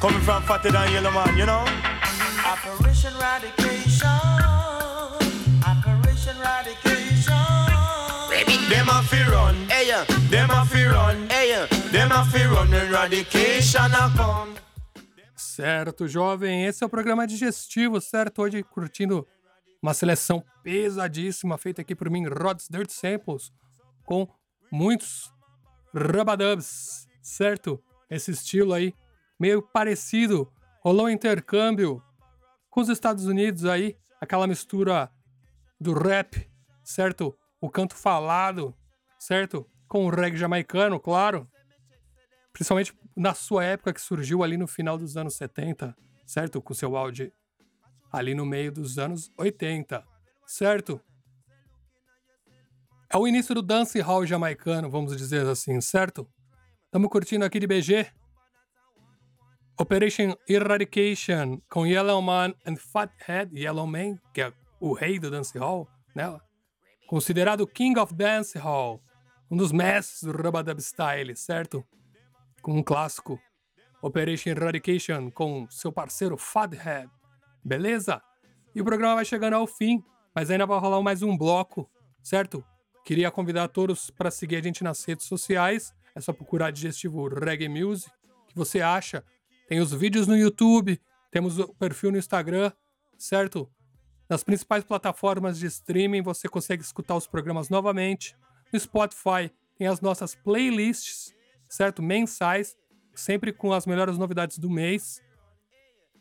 Coming 0.00 0.20
from 0.20 0.42
fatter 0.42 0.70
than 0.70 0.92
yellow 0.92 1.10
man, 1.10 1.36
you 1.36 1.46
know? 1.46 1.64
Operation 2.44 3.12
Radication 3.18 4.08
Operation 5.64 6.36
Radication 6.38 7.34
Them 8.68 8.88
a 8.88 9.02
fi 9.02 9.22
run, 9.30 9.56
Hey, 9.68 9.88
yeah. 9.88 10.04
them 10.30 10.50
a 10.50 10.64
fi 10.66 10.86
run. 10.86 11.28
Them 11.92 12.10
have 12.10 12.32
to 12.32 12.48
run 12.48 12.74
eradication 12.74 13.94
a 13.94 14.12
come. 14.16 14.54
Certo, 15.34 16.06
jovem, 16.06 16.66
esse 16.66 16.84
é 16.84 16.86
o 16.86 16.90
programa 16.90 17.26
digestivo, 17.26 18.00
certo? 18.00 18.42
Hoje 18.42 18.62
curtindo 18.62 19.26
uma 19.82 19.94
seleção 19.94 20.44
pesadíssima 20.62 21.56
feita 21.56 21.80
aqui 21.80 21.94
por 21.94 22.10
mim, 22.10 22.26
Rod's 22.26 22.68
Dirt 22.68 22.90
Samples, 22.90 23.50
com 24.04 24.28
muitos 24.70 25.32
rubadubs, 25.94 27.06
certo? 27.22 27.82
Esse 28.08 28.30
estilo 28.30 28.72
aí, 28.72 28.94
meio 29.38 29.60
parecido, 29.60 30.50
rolou 30.82 31.06
um 31.06 31.10
intercâmbio 31.10 32.02
com 32.70 32.80
os 32.80 32.88
Estados 32.88 33.26
Unidos 33.26 33.64
aí, 33.64 33.96
aquela 34.20 34.46
mistura 34.46 35.10
do 35.80 35.92
rap, 35.92 36.48
certo? 36.84 37.36
O 37.60 37.68
canto 37.68 37.94
falado, 37.94 38.74
certo? 39.18 39.66
Com 39.88 40.06
o 40.06 40.10
reggae 40.10 40.36
jamaicano, 40.36 41.00
claro. 41.00 41.50
Principalmente 42.52 42.96
na 43.16 43.34
sua 43.34 43.64
época 43.64 43.92
que 43.92 44.00
surgiu 44.00 44.42
ali 44.42 44.56
no 44.56 44.66
final 44.66 44.96
dos 44.96 45.16
anos 45.16 45.34
70, 45.34 45.96
certo? 46.26 46.62
Com 46.62 46.74
seu 46.74 46.96
áudio 46.96 47.32
ali 48.12 48.34
no 48.34 48.46
meio 48.46 48.72
dos 48.72 48.98
anos 48.98 49.30
80, 49.36 50.04
certo? 50.46 51.00
É 53.12 53.16
o 53.16 53.26
início 53.26 53.54
do 53.54 53.62
dance 53.62 54.00
hall 54.00 54.26
jamaicano, 54.26 54.90
vamos 54.90 55.16
dizer 55.16 55.46
assim, 55.46 55.80
certo? 55.80 56.28
Estamos 56.96 57.10
curtindo 57.10 57.44
aqui 57.44 57.60
de 57.60 57.66
BG. 57.66 58.06
Operation 59.78 60.34
Eradication 60.48 61.60
com 61.68 61.86
Yellow 61.86 62.22
Man 62.22 62.54
and 62.64 62.76
Fathead 62.76 63.54
Yellow 63.54 63.86
Man, 63.86 64.16
que 64.32 64.40
é 64.40 64.50
o 64.80 64.94
rei 64.94 65.18
do 65.18 65.30
dance 65.30 65.58
hall, 65.58 65.86
né? 66.14 66.40
Considerado 67.06 67.66
King 67.66 68.00
of 68.00 68.14
Dance 68.14 68.56
Hall, 68.56 69.02
um 69.50 69.58
dos 69.58 69.72
mestres 69.72 70.22
do 70.22 70.32
Rubadub 70.42 70.80
Style, 70.80 71.36
certo? 71.36 71.84
Com 72.62 72.78
um 72.78 72.82
clássico 72.82 73.38
Operation 74.00 74.52
Eradication 74.52 75.30
com 75.30 75.68
seu 75.68 75.92
parceiro 75.92 76.38
Fathead. 76.38 77.10
Beleza? 77.62 78.22
E 78.74 78.80
o 78.80 78.84
programa 78.86 79.16
vai 79.16 79.26
chegando 79.26 79.52
ao 79.52 79.66
fim, 79.66 80.02
mas 80.34 80.50
ainda 80.50 80.64
vai 80.64 80.80
rolar 80.80 81.02
mais 81.02 81.22
um 81.22 81.36
bloco, 81.36 81.86
certo? 82.22 82.64
Queria 83.04 83.30
convidar 83.30 83.68
todos 83.68 84.10
para 84.10 84.30
seguir 84.30 84.56
a 84.56 84.62
gente 84.62 84.82
nas 84.82 85.04
redes 85.04 85.26
sociais. 85.26 85.94
É 86.16 86.20
só 86.20 86.32
procurar 86.32 86.70
digestivo 86.70 87.28
Reggae 87.28 87.68
Music, 87.68 88.10
que 88.48 88.56
você 88.56 88.80
acha. 88.80 89.22
Tem 89.68 89.80
os 89.80 89.92
vídeos 89.92 90.26
no 90.26 90.34
YouTube, 90.34 90.98
temos 91.30 91.58
o 91.58 91.68
perfil 91.74 92.10
no 92.10 92.16
Instagram, 92.16 92.72
certo? 93.18 93.70
Nas 94.26 94.42
principais 94.42 94.82
plataformas 94.82 95.58
de 95.58 95.66
streaming 95.66 96.22
você 96.22 96.48
consegue 96.48 96.82
escutar 96.82 97.14
os 97.16 97.26
programas 97.26 97.68
novamente. 97.68 98.34
No 98.72 98.80
Spotify 98.80 99.52
tem 99.76 99.88
as 99.88 100.00
nossas 100.00 100.34
playlists, 100.34 101.34
certo? 101.68 102.02
Mensais, 102.02 102.74
sempre 103.14 103.52
com 103.52 103.74
as 103.74 103.84
melhores 103.84 104.16
novidades 104.16 104.58
do 104.58 104.70
mês. 104.70 105.22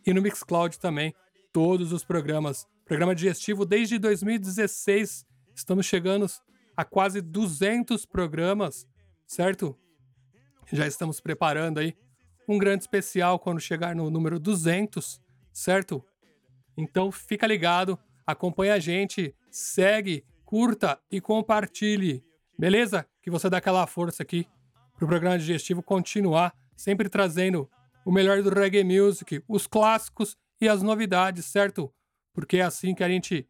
E 0.06 0.14
no 0.14 0.22
Mixcloud 0.22 0.78
também 0.78 1.16
todos 1.54 1.94
os 1.94 2.04
programas. 2.04 2.68
Programa 2.84 3.16
digestivo 3.16 3.66
desde 3.66 3.98
2016. 3.98 5.26
Estamos 5.56 5.86
chegando 5.86 6.28
a 6.76 6.84
quase 6.84 7.22
200 7.22 8.06
programas, 8.06 8.86
certo? 9.26 9.74
Já 10.72 10.88
estamos 10.88 11.20
preparando 11.20 11.80
aí 11.80 11.96
um 12.48 12.58
grande 12.58 12.84
especial 12.84 13.40
quando 13.40 13.60
chegar 13.60 13.96
no 13.96 14.10
número 14.10 14.40
200, 14.40 15.22
certo? 15.54 16.04
Então 16.78 17.12
fica 17.12 17.48
ligado, 17.48 17.98
acompanha 18.26 18.74
a 18.74 18.80
gente, 18.80 19.34
segue, 19.50 20.24
curta 20.44 21.00
e 21.12 21.22
compartilhe, 21.22 22.24
beleza? 22.58 23.06
Que 23.22 23.30
você 23.30 23.50
dá 23.50 23.58
aquela 23.58 23.86
força 23.88 24.24
aqui 24.24 24.48
pro 24.98 25.08
programa 25.08 25.38
digestivo 25.38 25.82
continuar, 25.82 26.54
sempre 26.76 27.10
trazendo 27.10 27.70
o 28.06 28.12
melhor 28.12 28.42
do 28.42 28.50
reggae 28.50 28.84
music, 28.84 29.44
os 29.48 29.68
clássicos 29.68 30.38
e 30.60 30.68
as 30.68 30.82
novidades, 30.82 31.46
certo? 31.46 31.92
Porque 32.34 32.58
é 32.58 32.62
assim 32.62 32.94
que 32.94 33.04
a 33.04 33.10
gente 33.10 33.48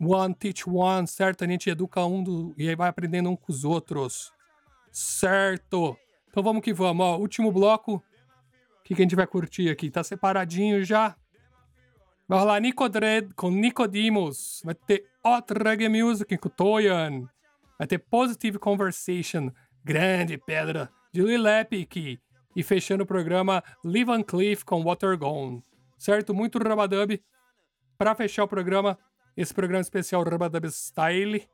one 0.00 0.34
teach 0.34 0.68
one, 0.68 1.06
certo? 1.06 1.44
A 1.44 1.46
gente 1.46 1.70
educa 1.70 2.04
um 2.04 2.22
do, 2.22 2.54
e 2.56 2.68
aí 2.68 2.74
vai 2.74 2.88
aprendendo 2.88 3.30
um 3.30 3.36
com 3.36 3.52
os 3.52 3.64
outros, 3.64 4.32
certo? 4.90 5.96
Então 6.32 6.42
vamos 6.42 6.62
que 6.62 6.72
vamos, 6.72 7.06
ó. 7.06 7.18
Último 7.18 7.52
bloco. 7.52 7.94
O 7.94 8.02
que, 8.82 8.96
que 8.96 9.02
a 9.02 9.04
gente 9.04 9.14
vai 9.14 9.26
curtir 9.26 9.68
aqui? 9.68 9.90
Tá 9.90 10.02
separadinho 10.02 10.82
já? 10.84 11.14
Vai 12.26 12.40
rolar 12.40 12.58
Nicodred 12.58 13.32
com 13.34 13.50
Nicodimos. 13.50 14.60
Vai 14.64 14.74
ter 14.74 15.06
Hot 15.24 15.52
Reggae 15.52 15.88
Music 15.88 16.36
com 16.38 16.48
Toyan. 16.48 17.28
Vai 17.78 17.86
ter 17.86 17.98
Positive 17.98 18.58
Conversation, 18.58 19.52
Grande 19.84 20.36
Pedra, 20.38 20.90
de 21.12 21.22
Lil 21.22 21.46
Epic. 21.46 22.18
E 22.56 22.62
fechando 22.62 23.04
o 23.04 23.06
programa, 23.06 23.62
Live 23.84 24.24
Cliff 24.24 24.64
com 24.64 24.82
Water 24.82 25.16
Gone 25.16 25.62
certo? 26.02 26.34
Muito 26.34 26.58
Rabadub. 26.58 27.22
Para 27.96 28.14
fechar 28.14 28.44
o 28.44 28.48
programa, 28.48 28.98
esse 29.36 29.54
programa 29.54 29.80
especial 29.80 30.24
Rabadub 30.24 30.68
Style, 30.68 31.48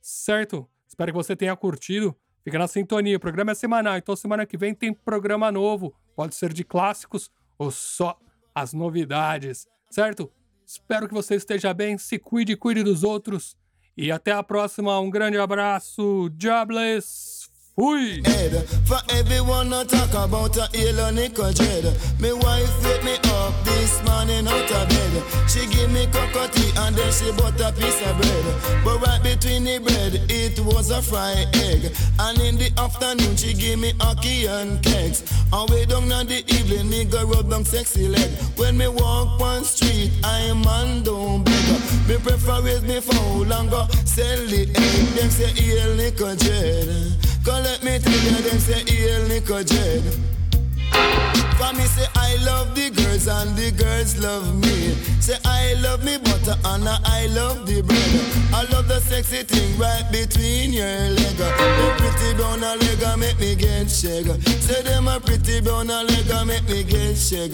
certo? 0.00 0.66
Espero 0.88 1.12
que 1.12 1.16
você 1.16 1.36
tenha 1.36 1.54
curtido. 1.54 2.16
Fica 2.42 2.58
na 2.58 2.68
sintonia. 2.68 3.16
O 3.16 3.20
programa 3.20 3.52
é 3.52 3.54
semanal, 3.54 3.96
então 3.96 4.16
semana 4.16 4.46
que 4.46 4.56
vem 4.56 4.74
tem 4.74 4.92
programa 4.92 5.52
novo. 5.52 5.94
Pode 6.16 6.34
ser 6.34 6.52
de 6.52 6.64
clássicos 6.64 7.30
ou 7.58 7.70
só 7.70 8.18
as 8.54 8.72
novidades, 8.72 9.66
certo? 9.90 10.30
Espero 10.66 11.08
que 11.08 11.14
você 11.14 11.34
esteja 11.34 11.74
bem, 11.74 11.98
se 11.98 12.18
cuide, 12.18 12.56
cuide 12.56 12.82
dos 12.82 13.02
outros. 13.02 13.56
E 13.96 14.10
até 14.10 14.32
a 14.32 14.42
próxima. 14.42 14.98
Um 15.00 15.10
grande 15.10 15.36
abraço. 15.36 16.30
Jobless. 16.38 17.49
Head 17.80 18.68
for 18.84 18.98
everyone 19.08 19.70
to 19.70 19.84
talk 19.86 20.10
about 20.10 20.54
a 20.58 20.68
ill 20.74 21.12
nickel 21.12 21.50
dread. 21.52 21.84
Me 22.20 22.30
wife 22.30 22.84
wake 22.84 23.02
me 23.04 23.14
up 23.30 23.54
this 23.64 24.04
morning 24.04 24.46
out 24.46 24.70
of 24.70 24.88
bed. 24.88 25.48
She 25.48 25.66
give 25.68 25.90
me 25.90 26.04
cocoa 26.12 26.46
tea 26.48 26.72
and 26.76 26.94
then 26.94 27.10
she 27.10 27.32
bought 27.32 27.58
a 27.58 27.72
piece 27.72 28.02
of 28.02 28.18
bread. 28.18 28.84
But 28.84 29.00
right 29.06 29.22
between 29.22 29.64
the 29.64 29.78
bread, 29.78 30.20
it 30.28 30.60
was 30.60 30.90
a 30.90 31.00
fried 31.00 31.48
egg. 31.56 31.90
And 32.18 32.38
in 32.40 32.56
the 32.56 32.70
afternoon, 32.76 33.36
she 33.36 33.54
give 33.54 33.78
me 33.78 33.92
ackee 33.94 34.46
and 34.46 34.82
cakes. 34.82 35.22
And 35.50 35.70
way 35.70 35.86
down 35.86 36.12
in 36.12 36.26
the 36.26 36.44
evening, 36.52 37.08
go 37.08 37.24
rub 37.24 37.48
down 37.48 37.64
sexy 37.64 38.08
leg. 38.08 38.30
When 38.58 38.76
me 38.76 38.88
walk 38.88 39.40
one 39.40 39.64
street, 39.64 40.10
I 40.22 40.52
man 40.52 41.02
don't 41.02 41.44
beg. 41.44 41.80
Me 42.06 42.18
prefer 42.18 42.60
raise 42.60 42.82
me 42.82 42.96
and 42.96 43.70
go 43.70 43.86
sell 44.04 44.46
the 44.46 44.68
egg. 44.68 45.06
Them 45.16 45.30
say 45.30 45.52
ill 45.56 45.96
nickel 45.96 46.36
dread. 46.36 47.29
Come 47.44 47.64
let 47.64 47.82
me 47.82 47.98
tell 47.98 48.12
you, 48.12 48.42
them 48.42 48.58
say 48.58 48.84
hail 48.84 49.26
Nico 49.28 49.62
Jed. 49.62 50.39
For 50.90 51.72
me 51.76 51.84
say 51.84 52.06
I 52.16 52.36
love 52.44 52.74
the 52.74 52.90
girls 52.90 53.26
and 53.28 53.56
the 53.56 53.70
girls 53.70 54.18
love 54.18 54.54
me. 54.60 54.94
Say 55.20 55.36
I 55.44 55.74
love 55.82 56.02
me 56.02 56.16
butter 56.18 56.56
uh, 56.64 56.74
and 56.74 56.88
uh, 56.88 56.98
I 57.04 57.26
love 57.36 57.66
the 57.66 57.82
bread. 57.82 58.10
I 58.52 58.64
love 58.72 58.88
the 58.88 59.00
sexy 59.00 59.42
thing 59.44 59.78
right 59.78 60.04
between 60.10 60.72
your 60.72 60.86
leg. 60.86 61.36
The 61.36 61.94
pretty 61.98 62.34
brown 62.34 62.60
leg 62.60 63.18
make 63.18 63.38
me 63.38 63.54
get 63.54 63.90
shake. 63.90 64.26
Say 64.64 64.82
them 64.82 65.08
a 65.08 65.20
pretty 65.20 65.60
brown 65.60 65.88
leg 65.88 66.46
make 66.46 66.66
me 66.68 66.82
get 66.82 67.16
shake. 67.16 67.52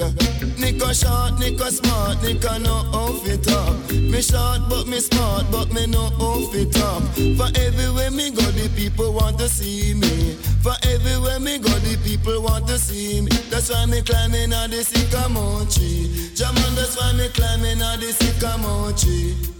Nico 0.57 0.93
short, 0.93 1.39
Nico 1.41 1.68
smart, 1.68 2.22
Nico 2.22 2.57
no 2.59 2.89
outfit 2.95 3.51
up. 3.53 3.74
Me 3.91 4.22
short 4.22 4.61
but 4.70 4.87
me 4.87 5.01
smart, 5.01 5.45
but 5.51 5.72
me 5.74 5.87
no 5.87 6.07
outfit 6.20 6.76
up. 6.80 7.03
For 7.37 7.51
everywhere 7.61 8.11
me 8.11 8.30
go, 8.30 8.43
the 8.55 8.70
people 8.76 9.12
want 9.12 9.39
to 9.39 9.49
see 9.49 9.95
me. 9.95 10.34
For 10.62 10.74
everywhere 10.82 11.41
me 11.41 11.59
go, 11.59 11.70
the 11.80 11.99
people 12.05 12.43
want 12.43 12.66
to 12.68 12.78
see 12.78 13.22
me. 13.22 13.25
That's 13.50 13.70
why 13.70 13.86
me 13.86 14.02
climbing 14.02 14.52
on 14.52 14.70
the 14.70 14.82
sycamore 14.84 15.64
tree. 15.66 16.30
Jaman, 16.34 16.74
that's 16.74 16.96
why 16.98 17.12
me 17.12 17.28
climbing 17.28 17.82
on 17.82 18.00
the 18.00 18.12
sycamore 18.12 18.92
tree. 18.92 19.55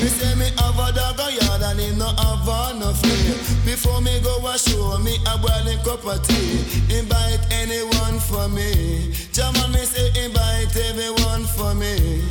Me 0.00 0.06
say 0.08 0.34
me 0.36 0.48
have 0.56 0.78
a 0.80 0.92
dog 0.96 1.20
a 1.20 1.28
yard 1.30 1.62
and 1.62 1.78
him 1.78 1.98
no 1.98 2.08
have 2.16 2.96
fear. 2.96 3.34
Before 3.64 4.00
me 4.00 4.18
go 4.20 4.34
a 4.48 4.56
show 4.56 4.96
me 4.98 5.18
a 5.28 5.36
boiling 5.36 5.78
cup 5.84 6.04
of 6.06 6.26
tea. 6.26 6.64
Invite 6.88 7.44
anyone 7.52 8.18
for 8.18 8.48
me. 8.48 9.12
Jaman, 9.32 9.72
me 9.72 9.84
say 9.84 10.08
invite 10.24 10.74
everyone 10.88 11.44
for 11.44 11.74
me. 11.74 12.24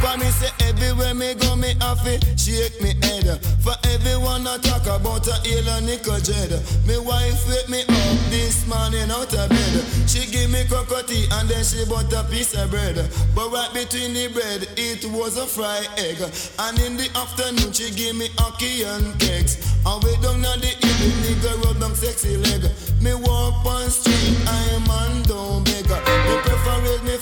For 0.00 0.16
me 0.18 0.28
say 0.28 0.52
everywhere 0.68 1.14
me 1.14 1.34
go 1.34 1.56
me 1.56 1.74
have 1.80 2.06
it 2.06 2.22
shake 2.38 2.80
me 2.82 2.92
head. 3.02 3.40
For 3.64 3.74
everyone 3.84 4.46
I 4.46 4.58
talk 4.58 4.84
about 4.84 5.26
a 5.26 5.40
ill 5.48 5.68
and 5.70 5.86
nickel. 5.86 6.20
Me 6.86 6.98
wife 6.98 7.48
wake 7.48 7.68
me 7.68 7.80
up 7.80 8.18
this 8.28 8.66
morning 8.66 9.10
out 9.10 9.32
of 9.32 9.48
bed. 9.48 9.84
She 10.06 10.30
give 10.30 10.50
me 10.50 10.64
cocoa 10.68 11.02
tea 11.02 11.26
and 11.32 11.48
then 11.48 11.64
she 11.64 11.84
bought 11.86 12.12
a 12.12 12.24
piece 12.30 12.54
of 12.54 12.70
bread. 12.70 12.96
But 13.34 13.50
right 13.50 13.72
between 13.72 14.12
the 14.12 14.28
bread 14.28 14.68
it 14.76 15.04
was 15.10 15.38
a 15.38 15.46
fried 15.46 15.88
egg. 15.98 16.20
And 16.58 16.78
in 16.80 16.89
the 16.96 17.08
afternoon 17.18 17.72
she 17.72 17.90
give 17.90 18.16
me 18.16 18.28
ackee 18.40 18.86
and 18.86 19.18
cakes. 19.18 19.56
And 19.86 20.02
way 20.04 20.16
down 20.22 20.44
on 20.44 20.60
the 20.60 20.72
evening 20.72 21.16
nigga 21.24 21.62
rub 21.64 21.80
down 21.80 21.94
sexy 21.94 22.36
leg. 22.36 22.64
Me 23.00 23.14
walk 23.14 23.64
on 23.66 23.90
street 23.90 24.36
I 24.46 24.58
am 24.74 24.84
man 24.88 25.22
down 25.22 25.64
beggar. 25.64 26.00
Me 26.26 26.34
prefer 26.42 26.78
raise 26.82 27.02
me 27.02 27.16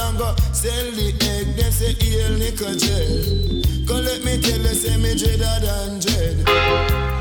and 0.00 0.18
go 0.18 0.34
sell 0.52 0.90
the 0.92 1.08
egg. 1.34 1.56
Them 1.56 1.72
say 1.72 1.94
hail 1.98 2.32
nickel 2.38 2.74
dread. 2.76 3.88
Come 3.88 4.04
let 4.04 4.24
me 4.24 4.40
tell 4.40 4.60
you 4.60 4.74
say 4.74 4.96
me 4.96 5.14
dreader 5.16 5.56
than 5.60 6.00
dread. 6.00 7.19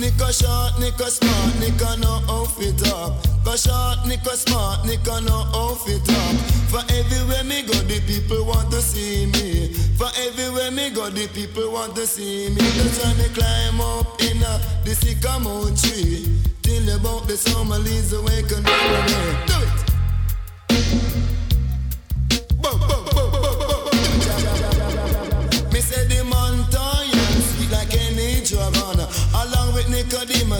Nico 0.00 0.32
short, 0.32 0.80
Nico 0.80 1.04
smart, 1.04 1.60
Nico 1.60 1.94
no 1.96 2.22
outfit 2.26 2.80
fi 2.80 2.88
talk. 2.88 3.12
Go 3.44 3.54
short, 3.54 4.06
Nico 4.06 4.30
smart, 4.30 4.86
Nico 4.86 5.20
no 5.20 5.44
outfit 5.52 6.00
fi. 6.06 6.36
For 6.72 6.80
everywhere 6.88 7.44
me 7.44 7.62
go, 7.62 7.74
the 7.84 8.00
people 8.06 8.46
want 8.46 8.70
to 8.70 8.80
see 8.80 9.26
me. 9.26 9.74
For 9.98 10.08
everywhere 10.26 10.70
me 10.70 10.88
go, 10.88 11.10
the 11.10 11.28
people 11.28 11.70
want 11.70 11.94
to 11.96 12.06
see 12.06 12.48
me. 12.48 12.54
The 12.56 12.88
why 12.96 13.12
me 13.20 13.28
climb 13.34 13.80
up 13.82 14.22
in 14.22 14.42
a 14.42 14.60
the 14.84 14.94
sycamore 14.94 15.68
tree. 15.76 16.24
Till 16.62 16.96
about 16.96 17.28
the 17.28 17.36
summer 17.36 17.76
leaves 17.76 18.14
awaken. 18.14 18.62
do 18.62 18.72
it. 18.72 19.79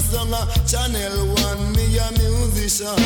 a. 0.09 0.43
Channel 0.67 1.27
one, 1.35 1.73
me 1.77 1.99
a 1.99 2.09
musician. 2.17 2.97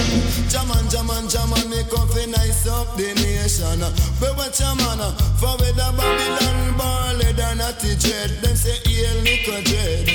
Jaman, 0.49 0.89
Jaman, 0.89 1.29
Jaman, 1.29 1.71
me 1.71 1.83
coffee 1.91 2.27
nice 2.27 2.67
up 2.69 2.97
the 2.97 3.15
nation. 3.15 3.81
We 4.21 4.29
watch 4.37 4.61
a 4.61 4.71
man 4.77 5.01
uh, 5.01 5.13
for 5.41 5.57
with 5.59 5.77
a 5.77 5.91
Babylon 5.97 6.77
barley 6.77 7.33
than 7.33 7.61
a 7.61 7.73
dread. 7.81 8.31
Them 8.43 8.57
say 8.57 8.79
hail 8.85 9.23
me 9.23 9.43
dread. 9.45 10.07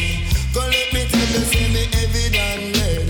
Come 0.53 0.69
let 0.69 0.93
me 0.93 1.05
tell 1.09 1.29
you, 1.33 1.43
say 1.51 1.67
me 1.73 1.83
heavy 1.93 2.25
than 2.29 2.61
lead. 2.77 3.07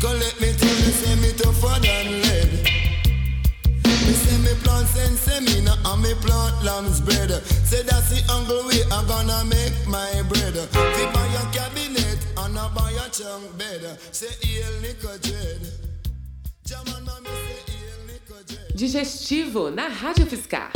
Come 0.00 0.18
let 0.18 0.40
me 0.40 0.52
tell 0.54 0.68
you, 0.68 0.92
say 0.92 1.14
me 1.16 1.32
tougher 1.36 1.80
than 1.80 2.06
lead. 2.22 2.50
Me 3.84 4.12
say 4.12 4.38
me 4.38 4.54
plant 4.62 4.86
sense, 4.88 5.20
say 5.20 5.40
me 5.40 5.60
nah, 5.64 5.76
and 5.92 6.02
me 6.02 6.14
plant 6.14 6.62
lamb's 6.64 7.00
bread. 7.00 7.30
Say 7.64 7.82
that's 7.82 8.10
the 8.10 8.20
angle 8.32 8.66
way 8.66 8.82
I'm 8.90 9.06
gonna 9.06 9.44
make 9.44 9.86
my 9.86 10.22
bread. 10.28 10.54
Keep 10.54 11.16
on 11.16 11.30
your 11.32 11.48
cabin. 11.52 11.93
and 12.36 12.58
I 12.58 12.68
buy 12.74 12.90
a 12.92 13.10
chunk 13.10 13.56
bed. 13.58 13.98
Say 14.12 14.28
heal 14.46 14.80
Nicodred. 14.80 15.84
Digestivo 18.74 19.70
na 19.70 19.88
Rádio 19.88 20.26
Fiscar. 20.26 20.70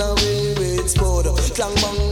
away 0.00 0.54
with 0.58 0.88
sport. 0.88 1.26
Clang 1.54 1.74
bang 1.74 2.07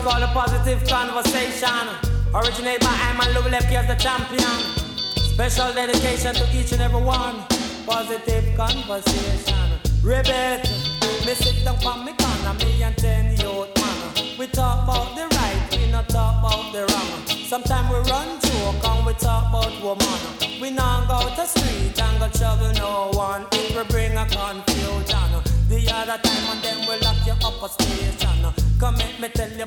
is 0.00 0.06
called 0.06 0.22
a 0.22 0.26
positive 0.28 0.86
conversation. 0.88 1.86
originated 2.34 2.80
by 2.80 2.94
Ayman 3.06 3.34
Lou 3.34 3.50
Lefty 3.50 3.76
as 3.76 3.86
the 3.86 3.94
champion. 3.96 4.58
Special 5.34 5.72
dedication 5.72 6.34
to 6.34 6.44
each 6.56 6.72
and 6.72 6.82
every 6.82 7.02
one. 7.02 7.36
Positive 7.86 8.44
conversation. 8.56 9.66
Ribbit, 10.02 10.62
me 11.26 11.34
sit 11.34 11.64
down 11.64 11.78
from 11.80 12.04
me 12.04 12.12
corner, 12.12 12.54
me 12.64 12.82
and 12.82 12.96
ten 12.96 13.30
youth 13.32 13.72
man. 13.76 14.38
We 14.38 14.46
talk 14.46 14.84
about 14.84 15.16
the 15.16 15.26
right, 15.36 15.68
we 15.72 15.90
not 15.90 16.08
talk 16.08 16.38
about 16.40 16.72
the 16.72 16.82
wrong. 16.90 17.26
Sometimes 17.46 17.88
we 17.90 17.98
run 18.10 18.40
joke 18.40 18.84
and 18.84 19.06
we 19.06 19.12
talk 19.14 19.48
about 19.50 19.82
woman. 19.82 20.20
We 20.60 20.70
not 20.70 21.08
go 21.08 21.34
to 21.34 21.46
street 21.46 22.00
and 22.00 22.18
go 22.20 22.28
trouble 22.28 22.72
no 22.74 23.10
one. 23.12 23.46
If 23.52 23.76
we 23.76 23.82
bring 23.92 24.16
a 24.16 24.24
confusion. 24.26 25.30
The 25.68 25.86
other 25.94 26.18
time 26.22 26.46
and 26.50 26.62
then 26.64 26.78
we 26.88 26.96
lock 27.04 27.24
you 27.26 27.32
up 27.46 27.62
a 27.62 27.68
station. 27.68 28.52
Come 28.80 28.96
make 28.96 29.20
me 29.20 29.28
tell 29.28 29.50
you 29.50 29.66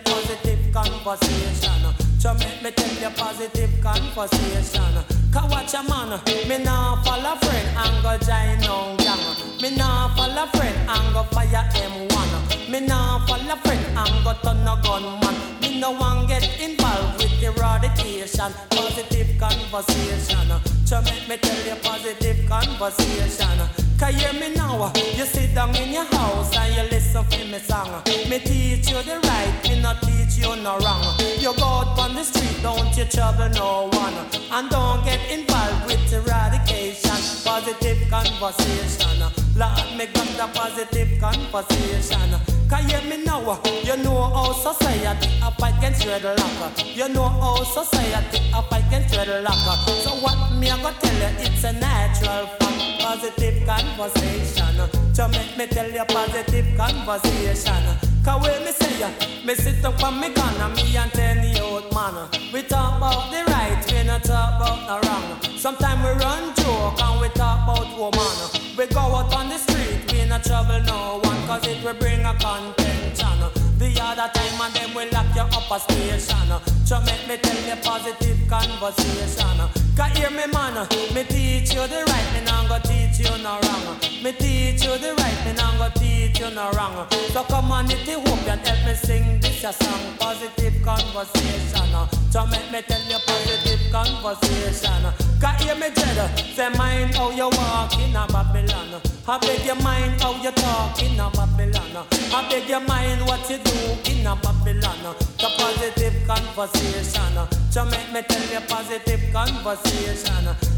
conversation. 1.04 1.94
So 2.20 2.34
make 2.36 2.64
me 2.64 2.72
tell 2.72 3.02
you 3.02 3.10
positive 3.16 3.72
conversation. 3.82 5.04
Cause 5.32 5.52
watch 5.52 5.74
a 5.74 5.84
man, 5.84 6.20
me 6.48 6.64
nah 6.64 7.02
follow 7.04 7.36
friend 7.36 7.78
and 7.78 8.04
go 8.04 8.18
join 8.26 8.60
no 8.62 8.96
gang. 8.98 9.20
Me 9.62 9.76
nah 9.76 10.14
follow 10.16 10.48
friend 10.48 10.90
and 10.90 11.14
go 11.14 11.24
fire 11.24 11.68
M1. 11.74 12.70
Me 12.70 12.80
nah 12.80 13.26
follow 13.26 13.56
friend 13.58 13.98
and 13.98 14.24
go 14.24 14.34
turn 14.42 14.68
a 14.68 14.80
gunman. 14.84 15.63
No 15.84 15.92
one 15.92 16.26
get 16.28 16.48
involved 16.62 17.22
with 17.22 17.44
eradication. 17.44 18.54
Positive 18.70 19.38
conversation. 19.38 20.48
So 20.86 21.02
make 21.02 21.28
me 21.28 21.36
tell 21.36 21.66
you 21.68 21.76
positive 21.84 22.48
conversation. 22.48 23.60
Cause 24.00 24.16
hear 24.16 24.32
me 24.32 24.56
now, 24.56 24.94
you 24.96 25.26
sit 25.26 25.54
down 25.54 25.76
in 25.76 25.92
your 25.92 26.06
house 26.06 26.56
and 26.56 26.74
you 26.74 26.84
listen 26.84 27.26
to 27.26 27.46
me 27.52 27.60
song. 27.60 28.02
Me 28.30 28.40
teach 28.40 28.92
you 28.92 29.04
the 29.04 29.20
right, 29.28 29.60
me 29.66 29.82
not 29.82 30.02
teach 30.04 30.38
you 30.38 30.56
no 30.64 30.80
wrong. 30.80 31.20
You 31.40 31.54
go 31.58 31.66
out 31.66 32.00
on 32.00 32.16
the 32.16 32.24
street, 32.24 32.64
don't 32.64 32.96
you 32.96 33.04
trouble 33.04 33.50
no 33.50 33.90
one. 33.92 34.14
And 34.54 34.70
don't 34.70 35.04
get 35.04 35.20
involved 35.30 35.88
with 35.88 36.14
eradication. 36.14 37.20
Positive 37.44 38.00
conversation. 38.10 39.20
Lord, 39.58 39.98
me 39.98 40.06
got 40.06 40.28
the 40.40 40.48
positive 40.58 41.20
conversation. 41.20 42.53
Cause 42.74 42.90
hear 42.90 43.02
me 43.04 43.24
now, 43.24 43.62
you 43.84 43.98
know 43.98 44.34
how 44.34 44.52
society 44.52 45.30
fight 45.60 45.78
against 45.78 46.02
dreadlock. 46.08 46.96
You 46.96 47.08
know 47.08 47.30
how 47.30 47.64
society 47.64 48.40
fight 48.68 48.88
against 48.88 49.14
dreadlock. 49.14 49.86
So 50.02 50.16
what 50.16 50.52
me 50.58 50.72
I 50.72 50.82
gonna 50.82 50.98
tell 51.00 51.14
you, 51.14 51.46
it's 51.46 51.64
a 51.66 51.74
natural 51.74 52.48
fact. 52.58 53.00
Positive 53.00 53.68
conversation. 53.68 54.90
To 55.14 55.28
make 55.28 55.56
me 55.56 55.68
tell 55.68 55.88
you 55.88 56.04
positive 56.06 56.66
conversation. 56.76 57.84
Cause 58.26 58.42
when 58.42 58.66
me 58.66 58.72
say 58.72 59.00
ya, 59.02 59.10
me 59.46 59.54
sit 59.54 59.86
up 59.86 60.04
on 60.04 60.20
me 60.20 60.34
corner, 60.34 60.70
me 60.70 60.98
and 60.98 61.12
ten 61.12 61.46
year 61.46 61.62
old 61.62 61.94
man. 61.94 62.28
We 62.52 62.64
talk 62.64 62.98
about 62.98 63.30
the 63.30 63.44
right, 63.52 63.86
we 63.92 64.02
not 64.02 64.24
talk 64.24 64.60
about 64.60 64.80
the 64.88 65.08
wrong. 65.08 65.58
Sometimes 65.60 66.02
we 66.04 66.26
run 66.26 66.56
joke 66.56 67.00
and 67.00 67.22
we 67.22 67.28
talk 67.36 67.70
about 67.70 67.96
woman. 68.00 68.76
We 68.76 68.88
go 68.88 69.00
out 69.00 69.32
on 69.36 69.50
the 69.50 69.60
street, 69.60 70.12
we 70.12 70.26
not 70.26 70.44
trouble 70.44 70.82
no 70.82 71.23
cause 71.48 71.68
it 71.68 71.84
will 71.84 71.94
bring 71.96 72.20
a 72.26 72.34
contention. 72.34 73.40
The 73.78 74.00
other 74.02 74.30
time 74.34 74.62
and 74.62 74.74
then 74.74 74.94
we 74.96 75.10
lock 75.12 75.36
you 75.36 75.42
up 75.42 75.72
a 75.72 75.80
station. 75.80 76.50
So 76.86 77.02
make 77.02 77.28
me 77.28 77.38
tell 77.38 77.62
you 77.68 77.82
positive 77.82 78.38
conversation. 78.50 79.83
Cause 79.96 80.18
hear 80.18 80.32
me 80.32 80.48
man, 80.52 80.88
me 81.14 81.24
teach 81.24 81.74
you 81.74 81.86
the 81.88 82.04
right, 82.08 82.28
me 82.34 82.42
not 82.46 82.68
go 82.68 82.80
teach 82.80 83.20
you 83.20 83.38
no 83.44 83.60
wrong. 83.62 83.98
Me 84.24 84.32
teach 84.32 84.84
you 84.84 84.98
the 84.98 85.14
right, 85.14 85.46
me 85.46 85.54
not 85.54 85.78
go 85.78 85.88
teach 86.00 86.40
you 86.40 86.50
no 86.50 86.72
wrong. 86.72 87.08
So 87.32 87.44
come 87.44 87.72
on, 87.72 87.92
it 87.92 88.00
hope 88.10 88.26
you 88.26 88.58
help 88.66 88.86
me 88.88 88.94
sing 88.96 89.40
this 89.40 89.64
a 89.64 89.72
song. 89.72 90.18
Positive 90.18 90.82
conversation. 90.84 91.94
So 92.32 92.46
make 92.48 92.72
me 92.72 92.82
tell 92.82 93.04
you 93.06 93.20
positive 93.28 93.92
conversation. 93.92 95.04
Cause 95.40 95.62
hear 95.62 95.76
me 95.76 95.90
dread, 95.94 96.40
say 96.56 96.70
mind 96.70 97.14
how 97.16 97.30
you 97.30 97.50
walk 97.50 97.94
in 98.00 98.16
a 98.16 98.26
Babylon. 98.28 99.00
I 99.28 99.38
beg 99.38 99.66
your 99.66 99.76
mind 99.76 100.20
how 100.20 100.34
you 100.42 100.52
talk 100.52 101.02
in 101.04 101.20
a 101.20 101.30
Babylon. 101.30 102.08
I 102.34 102.50
beg 102.50 102.68
your 102.68 102.80
mind 102.82 103.22
what 103.28 103.48
you 103.48 103.58
do 103.58 104.12
in 104.12 104.26
a 104.26 104.36
Babylon. 104.36 105.16
The 105.38 105.50
positive 105.58 106.16
conversation. 106.28 107.38
So 107.70 107.86
make 107.86 108.12
me 108.12 108.22
tell 108.24 108.52
you 108.52 108.68
positive 108.68 109.22
conversation. 109.32 109.83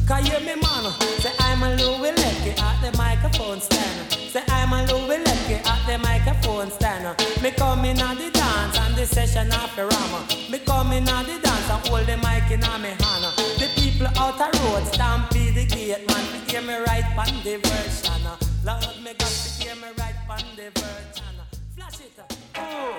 Cause 0.07 0.27
hear 0.27 0.39
me 0.39 0.53
man, 0.61 0.93
say 1.19 1.31
I'm 1.39 1.63
a 1.63 1.75
Louie 1.77 2.11
Lepke 2.11 2.59
at 2.61 2.79
the 2.79 2.95
microphone 2.95 3.59
stand. 3.59 4.11
Say 4.11 4.43
I'm 4.49 4.71
a 4.71 4.85
Louie 4.85 5.17
Lepke 5.17 5.65
at 5.65 5.87
the 5.87 5.97
microphone 5.97 6.69
stand. 6.69 7.17
Me 7.41 7.49
coming 7.49 7.97
in 7.97 8.01
on 8.01 8.15
the 8.15 8.29
dance 8.29 8.77
and 8.77 8.95
the 8.95 9.05
session 9.07 9.51
after 9.51 9.87
rama. 9.87 10.27
Me 10.51 10.59
coming 10.59 11.01
in 11.01 11.09
on 11.09 11.25
the 11.25 11.39
dance 11.41 11.69
and 11.71 11.87
hold 11.87 12.05
the 12.05 12.17
mic 12.17 12.51
in 12.51 12.59
my 12.59 12.77
hand. 12.77 13.25
The 13.57 13.67
people 13.81 14.07
out 14.15 14.37
the 14.37 14.45
road 14.59 14.85
stampede 14.93 15.55
the 15.55 15.65
gate 15.65 16.07
man. 16.07 16.23
To 16.31 16.51
hear 16.51 16.61
me 16.61 16.75
right 16.85 17.05
on 17.17 17.43
the 17.43 17.57
version. 17.57 18.21
Lord, 18.63 18.85
me 19.03 19.11
got 19.17 19.31
to 19.31 19.49
hear 19.63 19.75
me 19.75 19.89
right 19.97 20.15
on 20.29 20.43
the 20.55 20.69
version. 20.79 21.35
Flash 21.75 21.99
it. 21.99 22.19
Oh, 22.57 22.95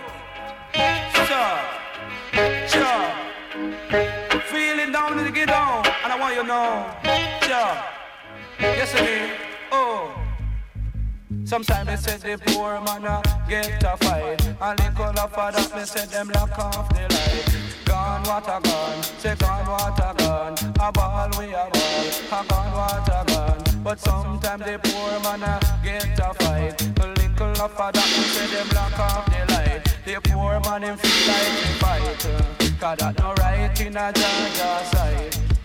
sure, 1.29 1.61
sure. 2.67 3.11
Feeling 4.51 4.91
down 4.91 5.17
to 5.25 5.31
get 5.31 5.51
I 5.51 5.96
want 6.27 6.37
you 6.37 6.45
know, 6.45 6.91
sure. 7.43 7.77
Yes, 8.59 8.95
I 8.95 9.01
mean, 9.05 9.31
oh. 9.71 10.15
Sometimes 11.45 11.87
they 11.87 11.97
say 11.97 12.37
the 12.37 12.43
poor 12.47 12.81
man 12.81 13.05
a 13.05 13.23
get 13.49 13.83
a 13.85 13.97
fight. 13.99 14.45
And 14.61 14.79
little 14.81 15.07
of 15.07 15.33
that 15.33 15.71
they 15.75 15.85
say 15.85 16.07
them 16.07 16.29
lock 16.31 16.59
off 16.59 16.89
the 16.89 17.03
light. 17.15 17.85
Gone 17.85 18.23
what 18.25 18.49
a 18.49 18.61
gone, 18.61 19.03
say 19.03 19.37
gone 19.37 19.67
what 19.67 19.99
a 19.99 20.15
gone. 20.19 20.57
A 20.81 20.93
ball 20.93 21.31
we 21.39 21.55
a 21.55 21.69
ball, 21.73 22.07
a 22.33 22.45
gone 22.49 22.73
what 22.73 23.09
a 23.09 23.25
gone. 23.31 23.83
But 23.85 24.01
sometimes 24.01 24.65
the 24.65 24.81
poor 24.83 25.21
man 25.21 25.43
a 25.43 25.61
get 25.85 26.19
a 26.19 26.35
fight. 26.35 26.83
A 26.99 27.07
little 27.07 27.63
of 27.65 27.77
that 27.77 27.95
they 27.95 28.03
say 28.03 28.47
them 28.53 28.69
lock 28.75 28.99
off 28.99 29.27
the 29.27 29.53
light. 29.53 29.83
The 30.05 30.21
poor 30.29 30.59
man 30.61 30.83
him 30.83 30.97
feel 30.97 31.29
like 31.29 31.57
he 31.63 31.73
fight. 31.79 32.81
Cause 32.81 32.99
that 32.99 33.19
no 33.19 33.33
right 33.35 33.81
in 33.81 33.97
a 33.97 34.13
Georgia 34.13 34.85
side 34.91 35.56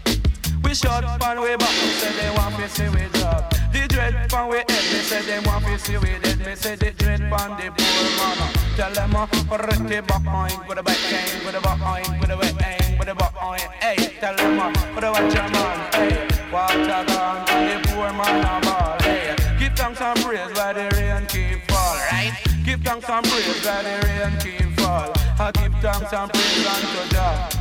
we 0.72 0.76
shot 0.76 1.04
pan 1.20 1.42
way 1.42 1.58
back, 1.58 1.68
say 2.00 2.14
they 2.16 2.30
want 2.38 2.56
to 2.56 2.70
see 2.70 2.88
we 2.88 3.04
drop. 3.20 3.44
The 3.74 3.88
dread 3.90 4.32
pan 4.32 4.48
we 4.48 4.56
head, 4.56 4.86
me 4.94 5.00
say 5.04 5.22
they 5.22 5.40
want 5.46 5.66
to 5.66 5.78
see 5.78 5.98
we 5.98 6.18
dead. 6.24 6.40
Me 6.40 6.56
say 6.56 6.76
the 6.76 6.92
dread 6.92 7.20
pan 7.20 7.52
the 7.60 7.68
poor 7.76 8.08
man. 8.16 8.38
Tell 8.78 8.94
them 8.94 9.14
uh, 9.14 9.26
put 9.28 9.42
the 9.42 10.00
on, 10.32 10.68
with 10.68 10.78
the 10.78 10.84
back 10.84 10.96
hang, 11.12 11.44
with 11.44 11.56
the 11.56 11.60
back 11.60 11.82
on, 11.82 12.20
with 12.22 12.30
the 12.30 12.38
back 12.38 12.56
hang, 12.64 12.98
with 12.98 13.08
the 13.10 13.16
back 13.16 13.36
on. 13.44 13.60
Hey, 13.84 14.16
tell 14.22 14.36
them 14.38 14.60
uh, 14.62 14.72
put 14.94 15.02
the 15.02 15.12
watch 15.12 15.34
your 15.36 15.50
man. 15.52 15.78
Hey, 15.92 16.28
water 16.54 17.04
gone, 17.04 17.44
the 17.68 17.76
poor 17.92 18.14
man 18.16 18.40
a 18.40 18.66
ball. 18.66 18.98
Hey, 19.02 19.36
give 19.60 19.76
thanks 19.76 20.00
and 20.00 20.20
praise 20.24 20.56
while 20.56 20.74
the 20.74 20.88
rain 20.96 21.26
keep 21.28 21.70
fall. 21.70 21.96
Right? 22.14 22.32
Give 22.64 22.80
thanks 22.80 23.10
and 23.10 23.26
praise 23.28 23.66
while 23.66 23.84
the 23.84 23.96
rain 24.08 24.40
keep 24.40 24.80
fall. 24.80 25.12
I 25.38 25.52
give 25.52 25.76
thanks 25.84 26.14
and 26.14 26.32
praise 26.32 26.66
unto 26.66 27.14
God. 27.14 27.61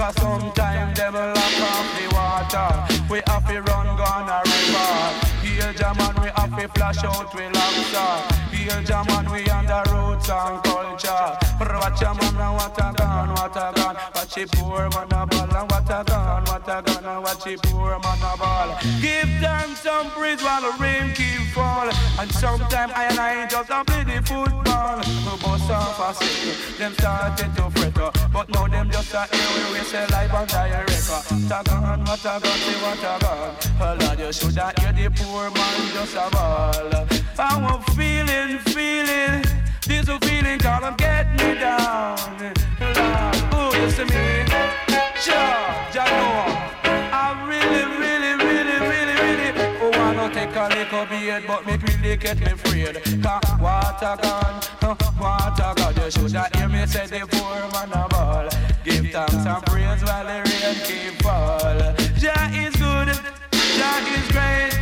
Cause 0.00 0.14
sometimes 0.14 0.96
them 0.96 1.12
lock 1.12 1.60
off 1.60 1.86
the 1.98 2.08
water. 2.14 3.04
We 3.10 3.20
have 3.26 3.46
to 3.48 3.60
run 3.60 3.86
a 4.30 4.40
river. 4.48 4.92
Heal 5.44 5.74
German, 5.74 6.22
we 6.22 6.30
have 6.36 6.56
to 6.58 6.68
flash 6.68 7.04
out 7.04 7.34
we 7.34 7.42
lobster 7.42 8.49
Heal 8.60 8.82
German, 8.84 9.32
we 9.32 9.48
on 9.48 9.64
the 9.64 9.80
roots 9.88 10.28
and 10.28 10.62
culture. 10.62 11.32
Watch 11.80 12.02
a 12.02 12.12
man 12.12 12.36
and 12.36 12.54
what 12.56 12.76
a 12.76 12.92
gun, 12.92 13.28
what 13.30 13.56
a 13.56 13.72
gun. 13.74 13.96
Watch 14.14 14.36
a 14.36 14.46
poor 14.48 14.88
man 14.90 15.12
a 15.12 15.26
ball 15.26 15.56
and 15.56 15.70
what 15.70 15.88
a 15.88 16.04
gun, 16.04 16.44
what 16.44 16.68
a 16.68 16.82
gun. 16.82 17.04
And 17.04 17.22
watch 17.24 17.46
a 17.46 17.56
poor 17.56 17.98
man 17.98 18.18
a 18.20 18.36
ball. 18.36 18.78
Give 19.00 19.32
them 19.40 19.74
some 19.76 20.10
praise 20.10 20.42
while 20.42 20.60
the 20.60 20.76
rain 20.82 21.14
keep 21.14 21.40
fall. 21.54 21.88
And 22.20 22.30
sometimes 22.32 22.92
I 22.94 23.04
and 23.04 23.18
I 23.18 23.46
just 23.48 23.70
a 23.70 23.82
play 23.82 24.04
the 24.04 24.20
football. 24.28 24.98
We 24.98 25.32
bust 25.40 25.70
off 25.70 26.20
a 26.20 26.24
stick, 26.24 26.76
them 26.76 26.92
started 26.94 27.56
to 27.56 27.70
fret 27.70 27.96
uh, 27.98 28.10
But 28.30 28.50
now 28.50 28.66
them 28.68 28.90
just 28.90 29.14
a 29.14 29.24
hear 29.32 29.72
we 29.72 29.78
say 29.80 30.06
live 30.08 30.34
on 30.34 30.46
direct 30.46 31.08
uh. 31.08 31.22
What 31.30 31.60
a 31.60 31.64
gun, 31.64 32.04
what 32.04 32.20
a 32.20 32.40
gun, 32.40 32.58
say 32.60 32.76
what 32.84 32.98
a 32.98 33.18
gun. 33.24 33.56
Oh 33.80 33.96
Lord, 34.00 34.18
you 34.20 34.32
shoulda 34.32 34.72
hear 34.78 34.92
the 34.92 35.10
poor 35.16 35.50
man 35.50 35.92
just 35.94 36.14
a 36.14 36.28
ball. 36.30 37.06
I'm 37.42 37.80
feeling, 37.96 38.49
feeling? 38.58 39.44
This 39.86 40.08
a 40.08 40.18
feeling 40.20 40.58
call 40.58 40.80
them 40.80 40.94
get 40.96 41.30
me 41.32 41.54
down. 41.58 42.18
Oh, 43.52 43.72
you 43.74 43.90
see 43.90 44.04
me? 44.04 44.44
Sure, 45.20 45.34
Jah 45.92 46.06
know 46.06 46.46
I 47.12 47.44
really, 47.46 47.84
really, 48.00 48.32
really, 48.42 48.76
really, 48.88 49.16
really 49.20 49.50
Oh, 49.82 49.90
wanna 49.98 50.32
take 50.32 50.56
a 50.56 50.68
little 50.68 51.04
beard 51.06 51.44
But 51.46 51.66
me 51.66 51.76
really 51.76 52.16
get 52.16 52.40
me 52.40 52.52
freed 52.56 52.96
Cause 53.22 53.60
water 53.60 54.16
gone, 54.22 54.62
uh, 54.80 54.96
water 55.20 55.74
gone 55.76 55.94
You 55.96 56.10
shoulda 56.10 56.48
hear 56.54 56.68
me 56.68 56.86
say 56.86 57.06
the 57.06 57.26
poor 57.26 57.60
man 57.72 57.92
a 57.92 58.08
ball. 58.08 58.48
Give 58.82 59.10
thanks 59.10 59.34
and 59.34 59.62
praise 59.66 60.02
while 60.04 60.24
the 60.24 60.36
rain 60.48 60.76
keep 60.86 61.22
fall. 61.22 61.94
Jah 62.16 62.48
is 62.54 62.74
good, 62.76 63.08
Jah 63.76 64.00
is 64.16 64.32
great 64.32 64.80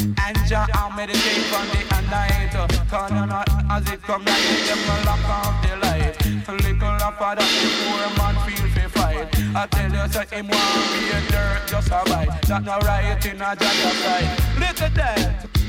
and 0.00 0.36
Jah 0.48 0.66
I 0.72 0.96
meditate 0.96 1.44
from 1.50 1.66
the 1.68 2.00
night 2.10 2.50
Cause 2.90 3.10
you 3.10 3.26
not 3.26 3.48
as 3.70 3.88
it 3.92 4.02
come 4.02 4.24
down 4.24 4.36
Them 4.66 4.78
will 4.78 5.04
lock 5.06 5.24
off 5.28 5.62
the 5.62 5.76
light. 5.76 6.16
Little 6.48 6.88
of 6.88 7.18
that 7.18 7.38
the 7.38 7.68
poor 7.78 8.06
man 8.18 8.34
feel 8.44 8.68
fi 8.74 8.88
fight. 8.88 9.28
I 9.54 9.66
tell 9.66 9.92
you 9.92 10.12
say 10.12 10.26
him 10.36 10.48
want 10.48 10.90
be 10.90 11.10
a 11.10 11.20
dirt 11.30 11.68
just 11.68 11.88
a 11.88 12.02
bite. 12.06 12.42
That 12.48 12.64
no 12.64 12.78
right 12.78 13.24
in 13.24 13.40
a 13.40 13.54
Jah 13.54 14.58
Look 14.58 14.82
at 14.82 14.94
that 14.94 15.59